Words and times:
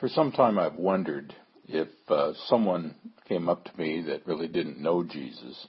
For 0.00 0.08
some 0.08 0.32
time 0.32 0.58
I've 0.58 0.76
wondered 0.76 1.34
if 1.68 1.88
uh, 2.08 2.32
someone 2.46 2.94
came 3.28 3.50
up 3.50 3.64
to 3.64 3.76
me 3.76 4.02
that 4.06 4.26
really 4.26 4.48
didn't 4.48 4.80
know 4.80 5.04
Jesus 5.04 5.66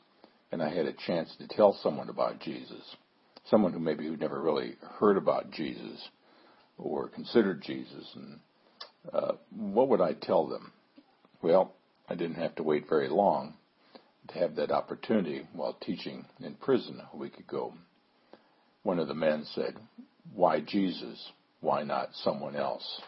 and 0.53 0.63
I 0.63 0.73
had 0.73 0.85
a 0.85 0.93
chance 0.93 1.35
to 1.37 1.49
tell 1.49 1.77
someone 1.83 2.07
about 2.07 2.39
Jesus, 2.39 2.95
someone 3.49 3.73
who 3.73 3.79
maybe 3.79 4.07
who 4.07 4.15
never 4.15 4.41
really 4.41 4.77
heard 4.99 5.17
about 5.17 5.51
Jesus 5.51 6.07
or 6.77 7.09
considered 7.09 7.61
Jesus, 7.61 8.09
and 8.15 8.39
uh, 9.11 9.33
what 9.53 9.89
would 9.89 9.99
I 9.99 10.13
tell 10.13 10.47
them? 10.47 10.71
Well, 11.41 11.73
I 12.07 12.15
didn't 12.15 12.35
have 12.35 12.55
to 12.55 12.63
wait 12.63 12.87
very 12.87 13.09
long 13.09 13.55
to 14.29 14.39
have 14.39 14.55
that 14.55 14.71
opportunity 14.71 15.45
while 15.51 15.77
teaching 15.81 16.25
in 16.39 16.55
prison 16.55 17.01
a 17.13 17.17
week 17.17 17.37
ago. 17.37 17.73
One 18.83 18.97
of 18.97 19.09
the 19.09 19.13
men 19.13 19.45
said, 19.53 19.75
Why 20.33 20.61
Jesus? 20.61 21.31
Why 21.59 21.83
not 21.83 22.09
someone 22.13 22.55
else? 22.55 23.01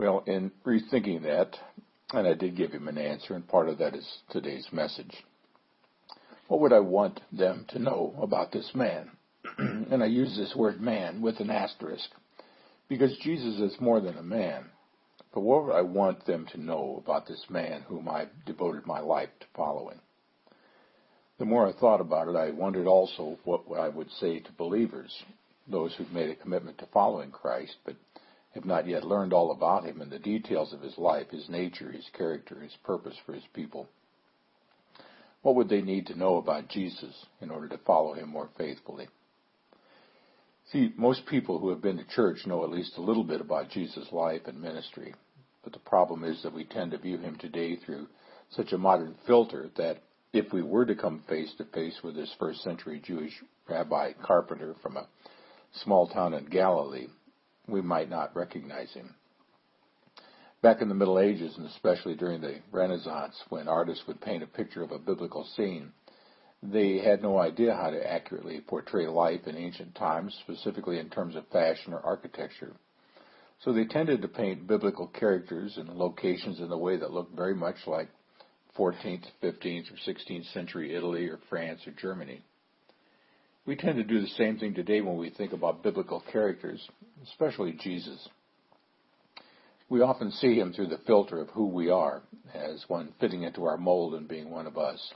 Well, 0.00 0.24
in 0.26 0.50
rethinking 0.64 1.24
that, 1.24 1.58
and 2.14 2.26
I 2.26 2.32
did 2.32 2.56
give 2.56 2.72
him 2.72 2.88
an 2.88 2.96
answer, 2.96 3.34
and 3.34 3.46
part 3.46 3.68
of 3.68 3.76
that 3.80 3.94
is 3.94 4.08
today's 4.30 4.66
message. 4.72 5.14
What 6.48 6.60
would 6.60 6.72
I 6.72 6.80
want 6.80 7.20
them 7.30 7.66
to 7.68 7.78
know 7.78 8.14
about 8.18 8.50
this 8.50 8.70
man? 8.74 9.10
and 9.58 10.02
I 10.02 10.06
use 10.06 10.34
this 10.38 10.56
word 10.56 10.80
man 10.80 11.20
with 11.20 11.38
an 11.40 11.50
asterisk, 11.50 12.08
because 12.88 13.14
Jesus 13.18 13.60
is 13.60 13.78
more 13.78 14.00
than 14.00 14.16
a 14.16 14.22
man. 14.22 14.70
But 15.34 15.42
what 15.42 15.66
would 15.66 15.74
I 15.74 15.82
want 15.82 16.24
them 16.24 16.46
to 16.52 16.58
know 16.58 17.02
about 17.04 17.26
this 17.26 17.44
man 17.50 17.82
whom 17.82 18.08
I've 18.08 18.30
devoted 18.46 18.86
my 18.86 19.00
life 19.00 19.28
to 19.40 19.46
following? 19.54 20.00
The 21.38 21.44
more 21.44 21.68
I 21.68 21.78
thought 21.78 22.00
about 22.00 22.26
it, 22.26 22.36
I 22.36 22.52
wondered 22.52 22.86
also 22.86 23.38
what 23.44 23.64
I 23.78 23.90
would 23.90 24.10
say 24.12 24.38
to 24.38 24.52
believers, 24.52 25.14
those 25.68 25.94
who've 25.94 26.10
made 26.10 26.30
a 26.30 26.36
commitment 26.36 26.78
to 26.78 26.86
following 26.86 27.30
Christ, 27.30 27.76
but 27.84 27.96
have 28.54 28.64
not 28.64 28.86
yet 28.86 29.04
learned 29.04 29.32
all 29.32 29.52
about 29.52 29.84
him 29.84 30.00
and 30.00 30.10
the 30.10 30.18
details 30.18 30.72
of 30.72 30.80
his 30.80 30.98
life, 30.98 31.30
his 31.30 31.48
nature, 31.48 31.92
his 31.92 32.08
character, 32.16 32.60
his 32.60 32.76
purpose 32.84 33.16
for 33.24 33.32
his 33.32 33.44
people. 33.54 33.88
What 35.42 35.54
would 35.54 35.68
they 35.68 35.80
need 35.80 36.06
to 36.06 36.18
know 36.18 36.36
about 36.36 36.68
Jesus 36.68 37.14
in 37.40 37.50
order 37.50 37.68
to 37.68 37.78
follow 37.78 38.14
him 38.14 38.28
more 38.28 38.50
faithfully? 38.58 39.08
See, 40.72 40.92
most 40.96 41.26
people 41.26 41.58
who 41.58 41.70
have 41.70 41.80
been 41.80 41.96
to 41.96 42.04
church 42.14 42.46
know 42.46 42.62
at 42.62 42.70
least 42.70 42.96
a 42.96 43.02
little 43.02 43.24
bit 43.24 43.40
about 43.40 43.70
Jesus' 43.70 44.12
life 44.12 44.42
and 44.46 44.60
ministry, 44.60 45.14
but 45.64 45.72
the 45.72 45.78
problem 45.80 46.24
is 46.24 46.42
that 46.42 46.54
we 46.54 46.64
tend 46.64 46.90
to 46.92 46.98
view 46.98 47.18
him 47.18 47.36
today 47.36 47.76
through 47.76 48.06
such 48.50 48.72
a 48.72 48.78
modern 48.78 49.14
filter 49.26 49.70
that 49.76 50.02
if 50.32 50.52
we 50.52 50.62
were 50.62 50.84
to 50.84 50.94
come 50.94 51.24
face 51.28 51.52
to 51.58 51.64
face 51.64 51.98
with 52.04 52.14
this 52.14 52.32
first 52.38 52.62
century 52.62 53.00
Jewish 53.04 53.32
rabbi 53.68 54.12
carpenter 54.24 54.74
from 54.82 54.96
a 54.96 55.08
small 55.72 56.08
town 56.08 56.34
in 56.34 56.44
Galilee, 56.46 57.08
we 57.70 57.80
might 57.80 58.10
not 58.10 58.34
recognize 58.34 58.92
him. 58.92 59.14
Back 60.62 60.82
in 60.82 60.88
the 60.88 60.94
Middle 60.94 61.18
Ages, 61.18 61.56
and 61.56 61.66
especially 61.66 62.14
during 62.14 62.40
the 62.40 62.60
Renaissance, 62.70 63.34
when 63.48 63.66
artists 63.66 64.06
would 64.06 64.20
paint 64.20 64.42
a 64.42 64.46
picture 64.46 64.82
of 64.82 64.92
a 64.92 64.98
biblical 64.98 65.44
scene, 65.56 65.92
they 66.62 66.98
had 66.98 67.22
no 67.22 67.38
idea 67.38 67.74
how 67.74 67.88
to 67.88 68.12
accurately 68.12 68.60
portray 68.60 69.06
life 69.06 69.46
in 69.46 69.56
ancient 69.56 69.94
times, 69.94 70.36
specifically 70.42 70.98
in 70.98 71.08
terms 71.08 71.34
of 71.34 71.48
fashion 71.48 71.94
or 71.94 72.00
architecture. 72.00 72.74
So 73.64 73.72
they 73.72 73.86
tended 73.86 74.20
to 74.22 74.28
paint 74.28 74.66
biblical 74.66 75.06
characters 75.06 75.78
and 75.78 75.88
locations 75.90 76.60
in 76.60 76.70
a 76.70 76.78
way 76.78 76.96
that 76.98 77.12
looked 77.12 77.34
very 77.34 77.54
much 77.54 77.76
like 77.86 78.08
14th, 78.76 79.24
15th, 79.42 79.90
or 79.90 80.12
16th 80.12 80.52
century 80.52 80.94
Italy 80.94 81.26
or 81.28 81.38
France 81.48 81.80
or 81.86 81.92
Germany. 81.92 82.42
We 83.70 83.76
tend 83.76 83.98
to 83.98 84.02
do 84.02 84.20
the 84.20 84.26
same 84.26 84.58
thing 84.58 84.74
today 84.74 85.00
when 85.00 85.16
we 85.16 85.30
think 85.30 85.52
about 85.52 85.84
biblical 85.84 86.24
characters, 86.32 86.84
especially 87.22 87.78
Jesus. 87.80 88.28
We 89.88 90.00
often 90.00 90.32
see 90.32 90.58
him 90.58 90.72
through 90.72 90.88
the 90.88 90.98
filter 91.06 91.38
of 91.38 91.50
who 91.50 91.68
we 91.68 91.88
are, 91.88 92.22
as 92.52 92.84
one 92.88 93.14
fitting 93.20 93.44
into 93.44 93.66
our 93.66 93.76
mold 93.76 94.14
and 94.14 94.26
being 94.26 94.50
one 94.50 94.66
of 94.66 94.76
us. 94.76 95.12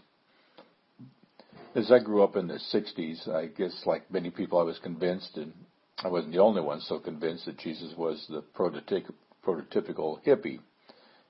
As 1.74 1.90
I 1.90 1.98
grew 1.98 2.22
up 2.22 2.36
in 2.36 2.46
the 2.46 2.60
60s, 2.72 3.28
I 3.28 3.46
guess 3.46 3.72
like 3.86 4.08
many 4.08 4.30
people, 4.30 4.60
I 4.60 4.62
was 4.62 4.78
convinced, 4.78 5.36
and 5.36 5.52
I 5.98 6.06
wasn't 6.06 6.34
the 6.34 6.38
only 6.38 6.62
one 6.62 6.80
so 6.82 7.00
convinced 7.00 7.46
that 7.46 7.58
Jesus 7.58 7.92
was 7.98 8.24
the 8.28 8.44
prototypical 8.56 10.24
hippie. 10.24 10.60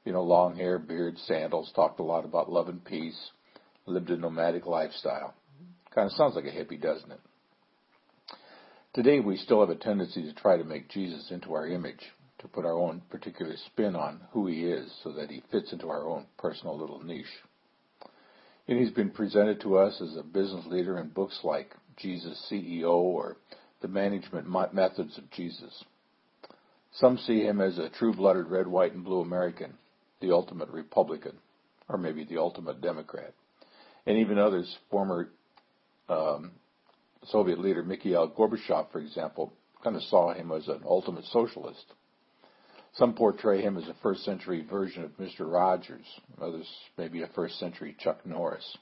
You 0.05 0.12
know, 0.12 0.23
long 0.23 0.56
hair, 0.56 0.79
beard, 0.79 1.17
sandals, 1.21 1.73
talked 1.75 2.01
a 2.01 2.03
lot 2.03 2.27
about 2.27 2.53
love 2.53 2.69
and 2.69 2.85
peace, 2.85 3.31
lived 3.87 4.11
a 4.11 4.19
nomadic 4.19 4.67
lifestyle. 4.67 5.33
Kind 5.94 6.06
of 6.06 6.12
sounds 6.12 6.34
like 6.34 6.47
a 6.47 6.49
hippie, 6.49 6.81
doesn't 6.81 7.12
it? 7.12 7.21
Today, 8.94 9.21
we 9.21 9.37
still 9.37 9.60
have 9.60 9.71
a 9.71 9.77
tendency 9.77 10.22
to 10.22 10.32
try 10.34 10.56
to 10.56 10.65
make 10.65 10.88
Jesus 10.88 11.31
into 11.31 11.55
our 11.55 11.66
image, 11.66 12.00
to 12.41 12.49
put 12.49 12.65
our 12.65 12.77
own 12.78 13.03
particular 13.10 13.55
spin 13.66 13.94
on 13.94 14.21
who 14.32 14.47
he 14.47 14.65
is 14.65 14.93
so 15.03 15.12
that 15.12 15.31
he 15.31 15.43
fits 15.50 15.72
into 15.72 15.88
our 15.88 16.06
own 16.06 16.27
personal 16.38 16.77
little 16.78 17.03
niche. 17.03 17.27
And 18.66 18.78
he's 18.78 18.91
been 18.91 19.10
presented 19.10 19.60
to 19.60 19.78
us 19.78 20.00
as 20.00 20.16
a 20.16 20.22
business 20.22 20.65
leader 20.66 20.99
in 20.99 21.09
books 21.09 21.38
like 21.44 21.75
Jesus 21.97 22.44
CEO 22.50 22.91
or 22.91 23.37
The 23.81 23.88
Management 23.88 24.49
Methods 24.72 25.16
of 25.19 25.31
Jesus. 25.31 25.84
Some 26.93 27.19
see 27.19 27.43
him 27.43 27.61
as 27.61 27.78
a 27.78 27.91
true-blooded 27.91 28.47
red, 28.47 28.66
white, 28.66 28.94
and 28.94 29.05
blue 29.05 29.21
American, 29.21 29.75
the 30.21 30.32
ultimate 30.32 30.71
Republican, 30.71 31.37
or 31.88 31.99
maybe 31.99 32.25
the 32.25 32.38
ultimate 32.38 32.81
Democrat. 32.81 33.34
And 34.06 34.19
even 34.19 34.38
others, 34.38 34.76
former 34.91 35.28
um, 36.09 36.53
Soviet 37.27 37.59
leader 37.59 37.83
Mikhail 37.83 38.31
Gorbachev, 38.31 38.91
for 38.93 39.01
example, 39.01 39.53
kind 39.83 39.97
of 39.97 40.03
saw 40.05 40.33
him 40.33 40.53
as 40.53 40.69
an 40.69 40.83
ultimate 40.85 41.25
socialist. 41.27 41.85
Some 42.95 43.15
portray 43.15 43.61
him 43.61 43.77
as 43.77 43.89
a 43.89 43.97
first 44.03 44.25
century 44.25 44.65
version 44.69 45.03
of 45.03 45.17
Mr. 45.19 45.51
Rogers, 45.51 46.07
others 46.41 46.69
maybe 46.97 47.23
a 47.23 47.27
first 47.29 47.59
century 47.59 47.97
Chuck 47.99 48.25
Norris. 48.25 48.77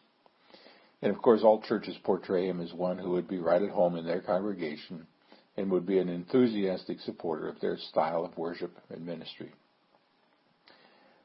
And 1.00 1.14
of 1.14 1.20
course, 1.20 1.42
all 1.42 1.62
churches 1.62 1.96
portray 2.04 2.46
him 2.46 2.60
as 2.60 2.72
one 2.72 2.98
who 2.98 3.10
would 3.10 3.26
be 3.26 3.38
right 3.38 3.62
at 3.62 3.70
home 3.70 3.96
in 3.96 4.04
their 4.04 4.20
congregation 4.20 5.06
and 5.56 5.70
would 5.70 5.86
be 5.86 5.98
an 5.98 6.08
enthusiastic 6.08 7.00
supporter 7.00 7.48
of 7.48 7.60
their 7.60 7.76
style 7.76 8.24
of 8.24 8.36
worship 8.36 8.76
and 8.90 9.04
ministry. 9.04 9.52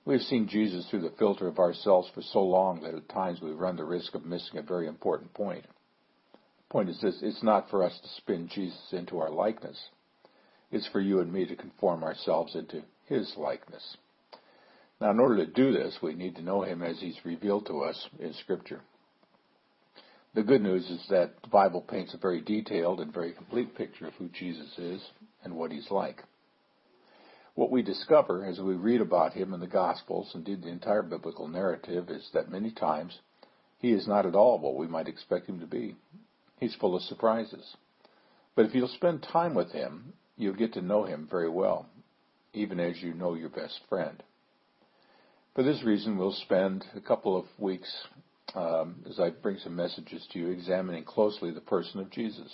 We 0.05 0.13
have 0.13 0.23
seen 0.23 0.47
Jesus 0.47 0.87
through 0.89 1.01
the 1.01 1.13
filter 1.19 1.47
of 1.47 1.59
ourselves 1.59 2.09
for 2.15 2.21
so 2.21 2.41
long 2.41 2.81
that 2.81 2.95
at 2.95 3.09
times 3.09 3.41
we 3.41 3.51
run 3.51 3.75
the 3.75 3.83
risk 3.83 4.15
of 4.15 4.25
missing 4.25 4.57
a 4.57 4.61
very 4.61 4.87
important 4.87 5.33
point. 5.33 5.65
Point 6.69 6.89
is 6.89 6.99
this, 7.01 7.19
it's 7.21 7.43
not 7.43 7.69
for 7.69 7.83
us 7.83 7.97
to 8.01 8.09
spin 8.21 8.49
Jesus 8.53 8.91
into 8.91 9.19
our 9.19 9.29
likeness. 9.29 9.89
It's 10.71 10.87
for 10.87 10.99
you 10.99 11.21
and 11.21 11.31
me 11.31 11.45
to 11.45 11.55
conform 11.55 12.03
ourselves 12.03 12.55
into 12.55 12.83
his 13.05 13.33
likeness. 13.37 13.97
Now, 14.99 15.11
in 15.11 15.19
order 15.19 15.45
to 15.45 15.51
do 15.51 15.71
this, 15.71 15.97
we 16.01 16.13
need 16.13 16.35
to 16.35 16.41
know 16.41 16.63
him 16.63 16.81
as 16.81 16.99
he's 16.99 17.23
revealed 17.23 17.67
to 17.67 17.83
us 17.83 18.09
in 18.19 18.33
Scripture. 18.33 18.81
The 20.33 20.43
good 20.43 20.61
news 20.61 20.89
is 20.89 21.05
that 21.09 21.41
the 21.41 21.47
Bible 21.47 21.81
paints 21.81 22.13
a 22.13 22.17
very 22.17 22.41
detailed 22.41 22.99
and 22.99 23.13
very 23.13 23.31
complete 23.31 23.75
picture 23.75 24.07
of 24.07 24.13
who 24.15 24.27
Jesus 24.29 24.77
is 24.77 25.01
and 25.43 25.55
what 25.55 25.71
he's 25.71 25.89
like. 25.89 26.23
What 27.55 27.71
we 27.71 27.81
discover 27.81 28.45
as 28.45 28.59
we 28.59 28.75
read 28.75 29.01
about 29.01 29.33
him 29.33 29.53
in 29.53 29.59
the 29.59 29.67
Gospels, 29.67 30.31
indeed 30.35 30.61
the 30.61 30.69
entire 30.69 31.01
biblical 31.01 31.47
narrative, 31.47 32.09
is 32.09 32.29
that 32.33 32.51
many 32.51 32.71
times 32.71 33.17
he 33.79 33.93
is 33.93 34.07
not 34.07 34.25
at 34.25 34.35
all 34.35 34.59
what 34.59 34.75
we 34.75 34.85
might 34.85 35.07
expect 35.07 35.47
him 35.47 35.59
to 35.59 35.65
be. 35.65 35.95
He's 36.59 36.75
full 36.75 36.95
of 36.95 37.03
surprises. 37.03 37.75
But 38.55 38.65
if 38.65 38.73
you'll 38.73 38.87
spend 38.87 39.23
time 39.23 39.53
with 39.53 39.71
him, 39.71 40.13
you'll 40.37 40.55
get 40.55 40.73
to 40.73 40.81
know 40.81 41.03
him 41.03 41.27
very 41.29 41.49
well, 41.49 41.87
even 42.53 42.79
as 42.79 43.01
you 43.01 43.13
know 43.13 43.35
your 43.35 43.49
best 43.49 43.79
friend. 43.87 44.21
For 45.55 45.63
this 45.63 45.83
reason, 45.83 46.17
we'll 46.17 46.33
spend 46.33 46.85
a 46.95 47.01
couple 47.01 47.37
of 47.37 47.45
weeks 47.57 47.91
um, 48.55 49.03
as 49.09 49.19
I 49.19 49.29
bring 49.29 49.57
some 49.57 49.75
messages 49.75 50.25
to 50.31 50.39
you, 50.39 50.49
examining 50.49 51.03
closely 51.03 51.51
the 51.51 51.61
person 51.61 51.99
of 51.99 52.09
Jesus. 52.09 52.51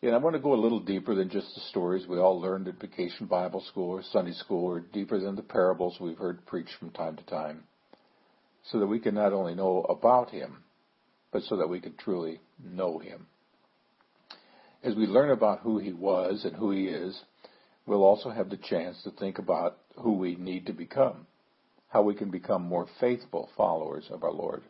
And 0.00 0.14
I 0.14 0.18
want 0.18 0.36
to 0.36 0.40
go 0.40 0.54
a 0.54 0.62
little 0.62 0.80
deeper 0.80 1.14
than 1.14 1.28
just 1.28 1.54
the 1.54 1.60
stories 1.62 2.06
we 2.06 2.18
all 2.18 2.40
learned 2.40 2.68
at 2.68 2.80
vacation 2.80 3.26
Bible 3.26 3.62
school 3.68 3.90
or 3.90 4.02
Sunday 4.02 4.32
school, 4.32 4.64
or 4.64 4.80
deeper 4.80 5.18
than 5.18 5.34
the 5.34 5.42
parables 5.42 5.98
we've 6.00 6.18
heard 6.18 6.46
preached 6.46 6.74
from 6.78 6.90
time 6.90 7.16
to 7.16 7.24
time, 7.24 7.64
so 8.70 8.78
that 8.78 8.86
we 8.86 9.00
can 9.00 9.14
not 9.14 9.32
only 9.32 9.54
know 9.54 9.84
about 9.88 10.30
him, 10.30 10.62
but 11.32 11.42
so 11.42 11.56
that 11.56 11.68
we 11.68 11.80
could 11.80 11.98
truly 11.98 12.40
know 12.62 12.98
him. 12.98 13.26
As 14.82 14.94
we 14.94 15.06
learn 15.06 15.30
about 15.30 15.60
who 15.60 15.78
he 15.78 15.92
was 15.92 16.44
and 16.44 16.54
who 16.54 16.70
he 16.70 16.86
is, 16.86 17.20
we'll 17.86 18.04
also 18.04 18.30
have 18.30 18.50
the 18.50 18.56
chance 18.56 19.02
to 19.02 19.10
think 19.10 19.38
about 19.38 19.78
who 19.96 20.12
we 20.12 20.36
need 20.36 20.66
to 20.66 20.72
become, 20.72 21.26
how 21.88 22.02
we 22.02 22.14
can 22.14 22.30
become 22.30 22.62
more 22.62 22.86
faithful 23.00 23.48
followers 23.56 24.04
of 24.10 24.22
our 24.22 24.32
Lord. 24.32 24.62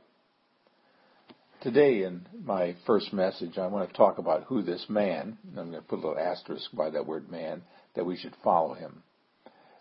Today, 1.61 2.05
in 2.05 2.25
my 2.45 2.77
first 2.87 3.13
message, 3.13 3.59
I 3.59 3.67
want 3.67 3.91
to 3.91 3.97
talk 3.97 4.19
about 4.19 4.45
who 4.45 4.63
this 4.63 4.87
man, 4.89 5.37
I'm 5.57 5.71
going 5.71 5.73
to 5.73 5.83
put 5.83 5.99
a 5.99 6.07
little 6.07 6.19
asterisk 6.19 6.71
by 6.73 6.91
that 6.91 7.07
word 7.07 7.29
man, 7.31 7.63
that 7.97 8.07
we 8.07 8.17
should 8.17 8.35
follow 8.45 8.75
him. 8.75 9.03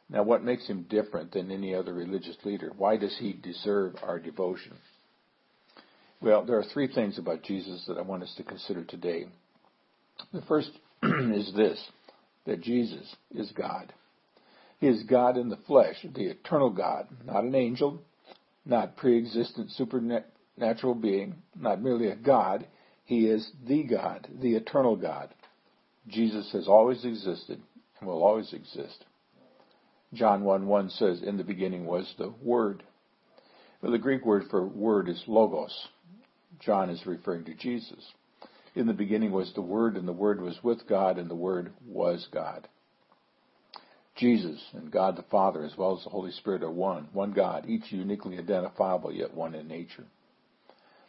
Now, 0.10 0.24
what 0.24 0.44
makes 0.44 0.66
him 0.68 0.88
different 0.90 1.34
than 1.34 1.52
any 1.52 1.76
other 1.76 1.94
religious 1.94 2.38
leader? 2.44 2.72
Why 2.76 2.98
does 2.98 3.16
he 3.20 3.34
deserve 3.34 3.96
our 4.02 4.20
devotion? 4.20 4.74
Well, 6.20 6.44
there 6.46 6.58
are 6.58 6.64
three 6.64 6.88
things 6.88 7.20
about 7.20 7.44
Jesus 7.44 7.84
that 7.88 7.98
I 7.98 8.02
want 8.02 8.24
us 8.24 8.34
to 8.38 8.44
consider 8.44 8.84
today. 8.84 9.28
The 10.34 10.42
first 10.44 10.72
is 11.04 11.54
this 11.56 11.84
that 12.46 12.62
Jesus 12.62 13.16
is 13.36 13.52
God. 13.52 13.94
He 14.80 14.88
is 14.88 15.04
God 15.04 15.38
in 15.38 15.50
the 15.50 15.60
flesh, 15.68 15.96
the 16.04 16.30
eternal 16.30 16.70
God, 16.70 17.08
not 17.26 17.44
an 17.44 17.56
angel, 17.56 18.02
not 18.66 18.96
pre-existent 18.96 19.72
supernatural 19.72 20.96
being, 20.96 21.36
not 21.56 21.82
merely 21.82 22.08
a 22.08 22.16
God. 22.16 22.66
He 23.06 23.28
is 23.28 23.52
the 23.68 23.84
God, 23.84 24.28
the 24.42 24.56
eternal 24.56 24.96
God. 24.96 25.34
Jesus 26.08 26.52
has 26.54 26.68
always 26.68 27.04
existed 27.04 27.62
and 28.00 28.08
will 28.08 28.24
always 28.24 28.54
exist. 28.54 29.06
John 30.14 30.44
1 30.44 30.68
1 30.68 30.90
says, 30.92 31.22
In 31.22 31.38
the 31.38 31.44
beginning 31.44 31.86
was 31.86 32.12
the 32.18 32.34
Word. 32.42 32.84
Well, 33.82 33.92
the 33.92 33.98
Greek 34.00 34.26
word 34.26 34.46
for 34.50 34.66
word 34.66 35.08
is 35.10 35.24
logos. 35.28 35.88
John 36.60 36.90
is 36.90 37.06
referring 37.06 37.46
to 37.46 37.54
Jesus. 37.54 38.14
In 38.76 38.88
the 38.88 38.94
beginning 38.94 39.32
was 39.32 39.52
the 39.54 39.62
Word, 39.62 39.98
and 39.98 40.08
the 40.08 40.14
Word 40.14 40.42
was 40.42 40.64
with 40.64 40.88
God, 40.88 41.18
and 41.18 41.30
the 41.30 41.36
Word 41.36 41.72
was 41.86 42.28
God. 42.32 42.68
Jesus 44.16 44.60
and 44.74 44.92
God 44.92 45.16
the 45.16 45.24
Father, 45.24 45.64
as 45.64 45.78
well 45.78 45.98
as 45.98 46.04
the 46.04 46.10
Holy 46.10 46.32
Spirit, 46.32 46.64
are 46.64 46.72
one, 46.72 47.08
one 47.14 47.32
God, 47.32 47.66
each 47.68 47.92
uniquely 47.92 48.38
identifiable, 48.38 49.12
yet 49.12 49.34
one 49.34 49.54
in 49.54 49.68
nature. 49.68 50.06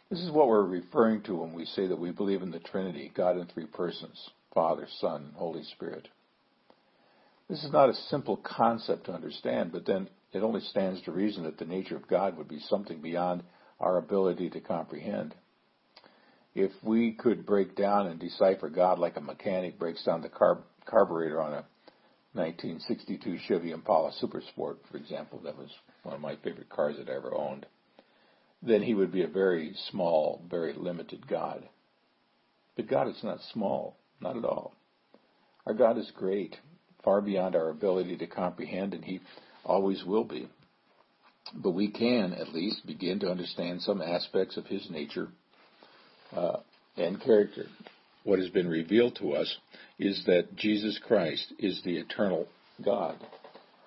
This 0.09 0.21
is 0.21 0.31
what 0.31 0.47
we're 0.47 0.63
referring 0.63 1.21
to 1.23 1.35
when 1.35 1.53
we 1.53 1.65
say 1.65 1.87
that 1.87 1.99
we 1.99 2.11
believe 2.11 2.41
in 2.41 2.51
the 2.51 2.59
Trinity, 2.59 3.11
God 3.15 3.37
in 3.37 3.45
three 3.47 3.65
persons, 3.65 4.29
Father, 4.53 4.87
Son, 4.99 5.25
and 5.25 5.35
Holy 5.35 5.63
Spirit. 5.63 6.07
This 7.47 7.63
is 7.63 7.71
not 7.71 7.89
a 7.89 7.93
simple 7.93 8.37
concept 8.37 9.05
to 9.05 9.13
understand, 9.13 9.71
but 9.71 9.85
then 9.85 10.07
it 10.33 10.43
only 10.43 10.61
stands 10.61 11.01
to 11.03 11.11
reason 11.11 11.43
that 11.43 11.57
the 11.57 11.65
nature 11.65 11.95
of 11.95 12.07
God 12.07 12.37
would 12.37 12.47
be 12.47 12.59
something 12.59 13.01
beyond 13.01 13.43
our 13.79 13.97
ability 13.97 14.49
to 14.51 14.59
comprehend. 14.59 15.35
If 16.55 16.71
we 16.83 17.13
could 17.13 17.45
break 17.45 17.75
down 17.75 18.07
and 18.07 18.19
decipher 18.19 18.69
God 18.69 18.99
like 18.99 19.17
a 19.17 19.21
mechanic 19.21 19.79
breaks 19.79 20.03
down 20.03 20.21
the 20.21 20.29
carb- 20.29 20.63
carburetor 20.85 21.41
on 21.41 21.53
a 21.53 21.65
1962 22.33 23.37
Chevy 23.47 23.71
Impala 23.71 24.11
Super 24.19 24.41
Sport, 24.41 24.79
for 24.91 24.97
example, 24.97 25.39
that 25.43 25.57
was 25.57 25.69
one 26.03 26.15
of 26.15 26.21
my 26.21 26.35
favorite 26.43 26.69
cars 26.69 26.95
that 26.97 27.09
I 27.09 27.15
ever 27.15 27.33
owned, 27.33 27.65
then 28.61 28.81
he 28.81 28.93
would 28.93 29.11
be 29.11 29.23
a 29.23 29.27
very 29.27 29.73
small, 29.89 30.41
very 30.49 30.73
limited 30.73 31.27
God. 31.27 31.67
But 32.75 32.87
God 32.87 33.07
is 33.07 33.23
not 33.23 33.39
small, 33.53 33.97
not 34.21 34.37
at 34.37 34.45
all. 34.45 34.73
Our 35.65 35.73
God 35.73 35.97
is 35.97 36.11
great, 36.15 36.57
far 37.03 37.21
beyond 37.21 37.55
our 37.55 37.69
ability 37.69 38.17
to 38.17 38.27
comprehend, 38.27 38.93
and 38.93 39.03
he 39.03 39.21
always 39.63 40.03
will 40.03 40.23
be. 40.23 40.49
But 41.53 41.71
we 41.71 41.89
can 41.89 42.33
at 42.33 42.53
least 42.53 42.85
begin 42.85 43.19
to 43.19 43.31
understand 43.31 43.81
some 43.81 44.01
aspects 44.01 44.57
of 44.57 44.65
his 44.67 44.89
nature 44.89 45.29
uh, 46.35 46.57
and 46.95 47.21
character. 47.21 47.65
What 48.23 48.39
has 48.39 48.49
been 48.49 48.67
revealed 48.67 49.15
to 49.17 49.33
us 49.33 49.57
is 49.97 50.23
that 50.25 50.55
Jesus 50.55 50.99
Christ 51.05 51.53
is 51.57 51.81
the 51.83 51.97
eternal 51.97 52.47
God. 52.83 53.17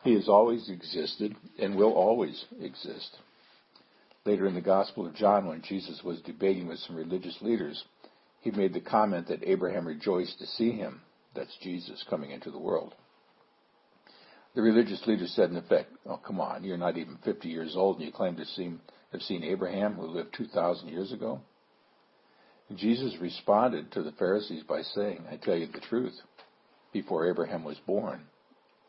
He 0.03 0.14
has 0.14 0.29
always 0.29 0.69
existed 0.69 1.37
and 1.59 1.76
will 1.76 1.93
always 1.93 2.44
exist. 2.61 3.17
Later 4.25 4.47
in 4.47 4.55
the 4.55 4.61
Gospel 4.61 5.06
of 5.06 5.14
John, 5.14 5.47
when 5.47 5.62
Jesus 5.62 6.00
was 6.05 6.20
debating 6.23 6.67
with 6.67 6.79
some 6.79 6.97
religious 6.97 7.37
leaders, 7.41 7.85
he 8.41 8.50
made 8.50 8.73
the 8.73 8.81
comment 8.81 9.29
that 9.29 9.44
Abraham 9.44 9.87
rejoiced 9.87 10.38
to 10.38 10.47
see 10.47 10.73
him. 10.73 11.00
That's 11.35 11.56
Jesus 11.62 12.05
coming 12.09 12.31
into 12.31 12.50
the 12.50 12.59
world. 12.59 12.94
The 14.54 14.62
religious 14.62 15.06
leader 15.06 15.26
said, 15.26 15.50
in 15.50 15.56
effect, 15.56 15.90
Oh, 16.06 16.19
come 16.19 16.40
on, 16.40 16.64
you're 16.64 16.76
not 16.76 16.99
even 16.99 17.16
50 17.25 17.49
years 17.49 17.75
old 17.76 17.96
and 17.96 18.06
you 18.06 18.12
claim 18.12 18.37
to 18.37 18.44
see, 18.44 18.72
have 19.12 19.22
seen 19.22 19.44
Abraham 19.44 19.94
who 19.94 20.06
lived 20.06 20.34
2,000 20.34 20.88
years 20.88 21.12
ago? 21.12 21.40
Jesus 22.75 23.16
responded 23.20 23.93
to 23.93 24.02
the 24.02 24.12
Pharisees 24.12 24.62
by 24.62 24.82
saying, 24.82 25.25
I 25.31 25.37
tell 25.37 25.56
you 25.56 25.66
the 25.66 25.81
truth. 25.81 26.14
Before 26.93 27.28
Abraham 27.28 27.64
was 27.64 27.78
born, 27.87 28.22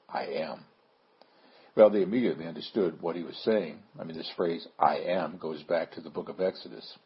I 0.10 0.26
am. 0.26 0.66
Well, 1.76 1.90
they 1.90 2.02
immediately 2.02 2.46
understood 2.46 3.02
what 3.02 3.16
he 3.16 3.24
was 3.24 3.38
saying. 3.44 3.80
I 4.00 4.04
mean, 4.04 4.18
this 4.18 4.32
phrase, 4.36 4.68
I 4.78 4.98
am, 4.98 5.38
goes 5.38 5.64
back 5.64 5.92
to 5.94 6.02
the 6.02 6.10
book 6.10 6.30
of 6.30 6.40
Exodus. 6.40 6.98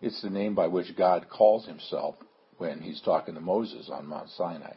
It's 0.00 0.20
the 0.22 0.30
name 0.30 0.54
by 0.54 0.66
which 0.66 0.96
God 0.96 1.28
calls 1.28 1.66
himself 1.66 2.16
when 2.58 2.80
he's 2.80 3.00
talking 3.02 3.34
to 3.34 3.40
Moses 3.40 3.88
on 3.92 4.06
Mount 4.06 4.30
Sinai. 4.30 4.74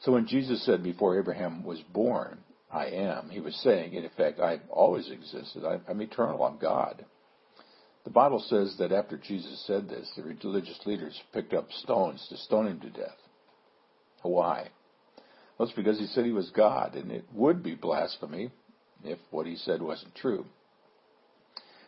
So 0.00 0.12
when 0.12 0.26
Jesus 0.26 0.64
said, 0.64 0.82
Before 0.82 1.18
Abraham 1.18 1.64
was 1.64 1.80
born, 1.92 2.38
I 2.70 2.86
am, 2.86 3.30
he 3.30 3.40
was 3.40 3.54
saying, 3.56 3.94
in 3.94 4.04
effect, 4.04 4.40
I've 4.40 4.68
always 4.68 5.10
existed. 5.10 5.64
I'm 5.64 6.00
eternal. 6.00 6.44
I'm 6.44 6.58
God. 6.58 7.04
The 8.04 8.10
Bible 8.10 8.40
says 8.48 8.76
that 8.78 8.92
after 8.92 9.16
Jesus 9.16 9.64
said 9.66 9.88
this, 9.88 10.10
the 10.14 10.22
religious 10.22 10.78
leaders 10.84 11.18
picked 11.32 11.54
up 11.54 11.70
stones 11.70 12.26
to 12.28 12.36
stone 12.36 12.66
him 12.66 12.80
to 12.80 12.90
death. 12.90 13.16
Why? 14.22 14.68
Well, 15.56 15.68
it's 15.68 15.76
because 15.76 15.98
he 15.98 16.06
said 16.06 16.24
he 16.24 16.32
was 16.32 16.50
God, 16.50 16.96
and 16.96 17.10
it 17.10 17.24
would 17.32 17.62
be 17.62 17.74
blasphemy 17.74 18.50
if 19.04 19.18
what 19.30 19.46
he 19.46 19.56
said 19.56 19.80
wasn't 19.80 20.14
true. 20.14 20.44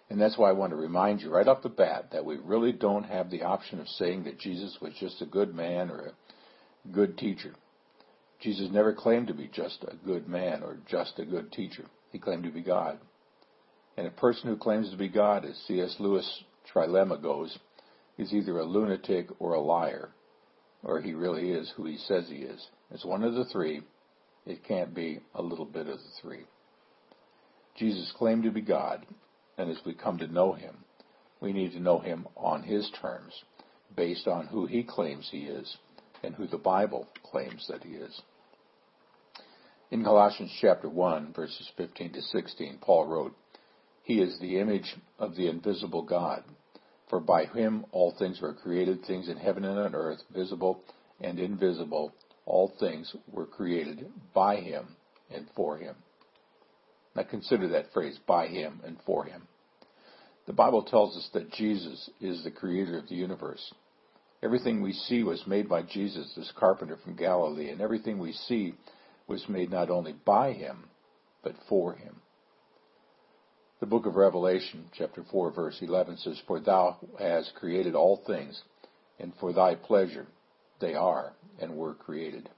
And 0.09 0.21
that's 0.21 0.39
why 0.39 0.51
I 0.51 0.53
want 0.53 0.71
to 0.71 0.77
remind 0.77 1.21
you 1.21 1.31
right 1.31 1.49
off 1.49 1.63
the 1.63 1.69
bat 1.69 2.11
that 2.13 2.25
we 2.25 2.37
really 2.37 2.73
don't 2.73 3.05
have 3.05 3.31
the 3.31 3.43
option 3.43 3.81
of 3.81 3.89
saying 3.89 4.25
that 4.25 4.39
Jesus 4.39 4.79
was 4.81 4.93
just 5.01 5.21
a 5.21 5.27
good 5.27 5.55
man 5.55 5.91
or 5.91 6.13
a 6.85 6.89
good 6.93 7.19
teacher. 7.19 7.55
Jesus 8.41 8.69
never 8.71 8.93
claimed 8.93 9.29
to 9.29 9.35
be 9.35 9.49
just 9.53 9.85
a 9.85 9.97
good 10.05 10.29
man 10.29 10.63
or 10.63 10.79
just 10.89 11.19
a 11.19 11.25
good 11.25 11.51
teacher. 11.53 11.85
He 12.13 12.19
claimed 12.19 12.45
to 12.45 12.51
be 12.51 12.63
God. 12.63 12.99
And 13.97 14.07
a 14.07 14.11
person 14.11 14.49
who 14.49 14.57
claims 14.57 14.91
to 14.91 14.97
be 14.97 15.09
God, 15.09 15.45
as 15.45 15.57
C.S. 15.67 15.97
Lewis' 15.99 16.45
trilemma 16.73 17.21
goes, 17.21 17.59
is 18.19 18.33
either 18.33 18.59
a 18.59 18.65
lunatic 18.65 19.29
or 19.39 19.55
a 19.55 19.61
liar, 19.61 20.11
or 20.83 21.01
he 21.01 21.15
really 21.15 21.51
is 21.51 21.73
who 21.77 21.87
he 21.87 21.97
says 21.97 22.29
he 22.29 22.37
is. 22.37 22.67
It's 22.91 23.05
one 23.05 23.25
of 23.25 23.35
the 23.35 23.47
three. 23.47 23.83
It 24.45 24.65
can't 24.65 24.95
be 24.95 25.21
a 25.35 25.43
little 25.43 25.65
bit 25.65 25.89
of 25.89 25.99
the 25.99 26.21
three. 26.21 26.45
Jesus 27.77 28.13
claimed 28.17 28.45
to 28.45 28.51
be 28.51 28.61
God, 28.61 29.07
and 29.59 29.71
as 29.71 29.79
we 29.85 29.95
come 29.95 30.19
to 30.19 30.27
know 30.27 30.53
him, 30.53 30.77
we 31.41 31.53
need 31.53 31.73
to 31.73 31.81
know 31.81 31.99
him 31.99 32.27
on 32.37 32.63
his 32.63 32.91
terms, 33.01 33.33
based 33.95 34.29
on 34.29 34.47
who 34.47 34.67
he 34.67 34.83
claims 34.83 35.29
he 35.31 35.41
is 35.41 35.77
and 36.27 36.35
who 36.35 36.47
the 36.47 36.59
Bible 36.59 37.07
claims 37.23 37.67
that 37.69 37.85
he 37.85 37.95
is. 37.95 38.21
In 39.91 40.03
Colossians 40.03 40.53
chapter 40.61 40.89
1, 40.89 41.33
verses 41.33 41.71
15 41.77 42.13
to 42.15 42.21
16, 42.21 42.79
Paul 42.83 43.07
wrote, 43.07 43.37
He 44.03 44.21
is 44.21 44.39
the 44.41 44.59
image 44.59 44.97
of 45.21 45.37
the 45.37 45.49
invisible 45.49 46.03
God, 46.03 46.43
for 47.09 47.21
by 47.21 47.47
him 47.47 47.87
all 47.93 48.13
things 48.19 48.41
were 48.41 48.53
created, 48.53 49.05
things 49.05 49.29
in 49.29 49.37
heaven 49.37 49.65
and 49.65 49.79
on 49.79 49.95
earth, 49.95 50.19
visible 50.35 50.83
and 51.21 51.39
invisible, 51.39 52.13
all 52.45 52.73
things 52.81 53.15
were 53.31 53.47
created 53.47 54.07
by 54.35 54.57
him 54.57 54.97
and 55.33 55.47
for 55.55 55.79
him. 55.79 55.95
Now 57.15 57.23
consider 57.23 57.69
that 57.69 57.93
phrase, 57.93 58.19
by 58.27 58.49
him 58.49 58.81
and 58.85 58.97
for 59.07 59.25
him. 59.25 59.47
The 60.47 60.53
Bible 60.53 60.83
tells 60.83 61.17
us 61.17 61.29
that 61.33 61.53
Jesus 61.53 62.11
is 62.21 62.43
the 62.43 62.51
creator 62.51 62.99
of 62.99 63.09
the 63.09 63.15
universe. 63.15 63.73
Everything 64.43 64.83
we 64.83 64.93
see 64.93 65.23
was 65.23 65.47
made 65.47 65.69
by 65.69 65.83
Jesus, 65.83 66.33
this 66.37 66.53
carpenter 66.57 66.97
from 67.03 67.17
Galilee, 67.17 67.71
and 67.71 67.81
everything 67.81 68.19
we 68.19 68.33
see 68.33 68.75
was 69.27 69.49
made 69.49 69.71
not 69.71 69.91
only 69.91 70.13
by 70.13 70.53
him, 70.53 70.85
but 71.43 71.55
for 71.69 71.95
him. 71.95 72.21
The 73.81 73.87
book 73.87 74.07
of 74.07 74.17
Revelation, 74.17 74.87
chapter 74.97 75.25
4, 75.31 75.51
verse 75.53 75.79
11 75.81 76.19
says, 76.19 76.41
For 76.47 76.61
thou 76.61 76.97
hast 77.19 77.55
created 77.55 77.95
all 77.95 78.23
things, 78.27 78.63
and 79.19 79.33
for 79.41 79.53
thy 79.53 79.75
pleasure 79.75 80.27
they 80.81 80.95
are 80.95 81.33
and 81.61 81.77
were 81.77 81.95
created. 81.95 82.49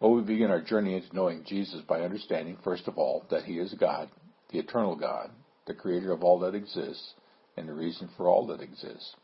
Well, 0.00 0.12
we 0.12 0.22
begin 0.22 0.50
our 0.50 0.62
journey 0.62 0.94
into 0.94 1.14
knowing 1.14 1.44
Jesus 1.44 1.82
by 1.82 2.00
understanding, 2.00 2.56
first 2.64 2.88
of 2.88 2.96
all, 2.96 3.26
that 3.30 3.44
he 3.44 3.58
is 3.58 3.74
God, 3.74 4.08
the 4.50 4.58
eternal 4.58 4.96
God, 4.96 5.30
the 5.66 5.74
creator 5.74 6.12
of 6.12 6.24
all 6.24 6.38
that 6.40 6.54
exists, 6.54 7.14
and 7.56 7.68
the 7.68 7.74
reason 7.74 8.08
for 8.16 8.26
all 8.26 8.46
that 8.46 8.62
exists. 8.62 9.14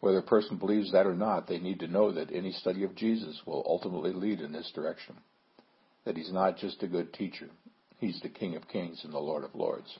Whether 0.00 0.18
a 0.18 0.22
person 0.22 0.56
believes 0.56 0.92
that 0.92 1.06
or 1.06 1.14
not, 1.14 1.46
they 1.46 1.58
need 1.58 1.80
to 1.80 1.86
know 1.86 2.12
that 2.12 2.32
any 2.32 2.52
study 2.52 2.84
of 2.84 2.94
Jesus 2.94 3.40
will 3.46 3.64
ultimately 3.66 4.12
lead 4.12 4.40
in 4.40 4.52
this 4.52 4.70
direction. 4.74 5.16
That 6.04 6.16
he's 6.16 6.32
not 6.32 6.56
just 6.56 6.82
a 6.82 6.88
good 6.88 7.12
teacher, 7.12 7.48
he's 7.98 8.20
the 8.22 8.30
King 8.30 8.56
of 8.56 8.68
Kings 8.68 9.02
and 9.04 9.12
the 9.12 9.18
Lord 9.18 9.44
of 9.44 9.54
Lords. 9.54 9.98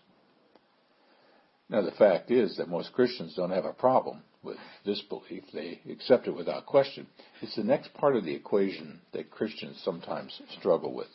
Now, 1.69 1.83
the 1.83 1.93
fact 1.93 2.31
is 2.31 2.57
that 2.57 2.69
most 2.69 2.93
Christians 2.93 3.35
don't 3.37 3.53
have 3.53 3.65
a 3.65 3.73
problem 3.73 4.23
with 4.43 4.57
this 4.85 5.01
belief. 5.03 5.45
They 5.53 5.81
accept 5.89 6.27
it 6.27 6.35
without 6.35 6.67
question. 6.67 7.07
It's 7.43 7.55
the 7.55 7.63
next 7.63 7.95
part 7.95 8.17
of 8.17 8.25
the 8.25 8.35
equation 8.35 9.01
that 9.13 9.31
Christians 9.31 9.81
sometimes 9.85 10.41
struggle 10.59 10.95
with. 10.95 11.09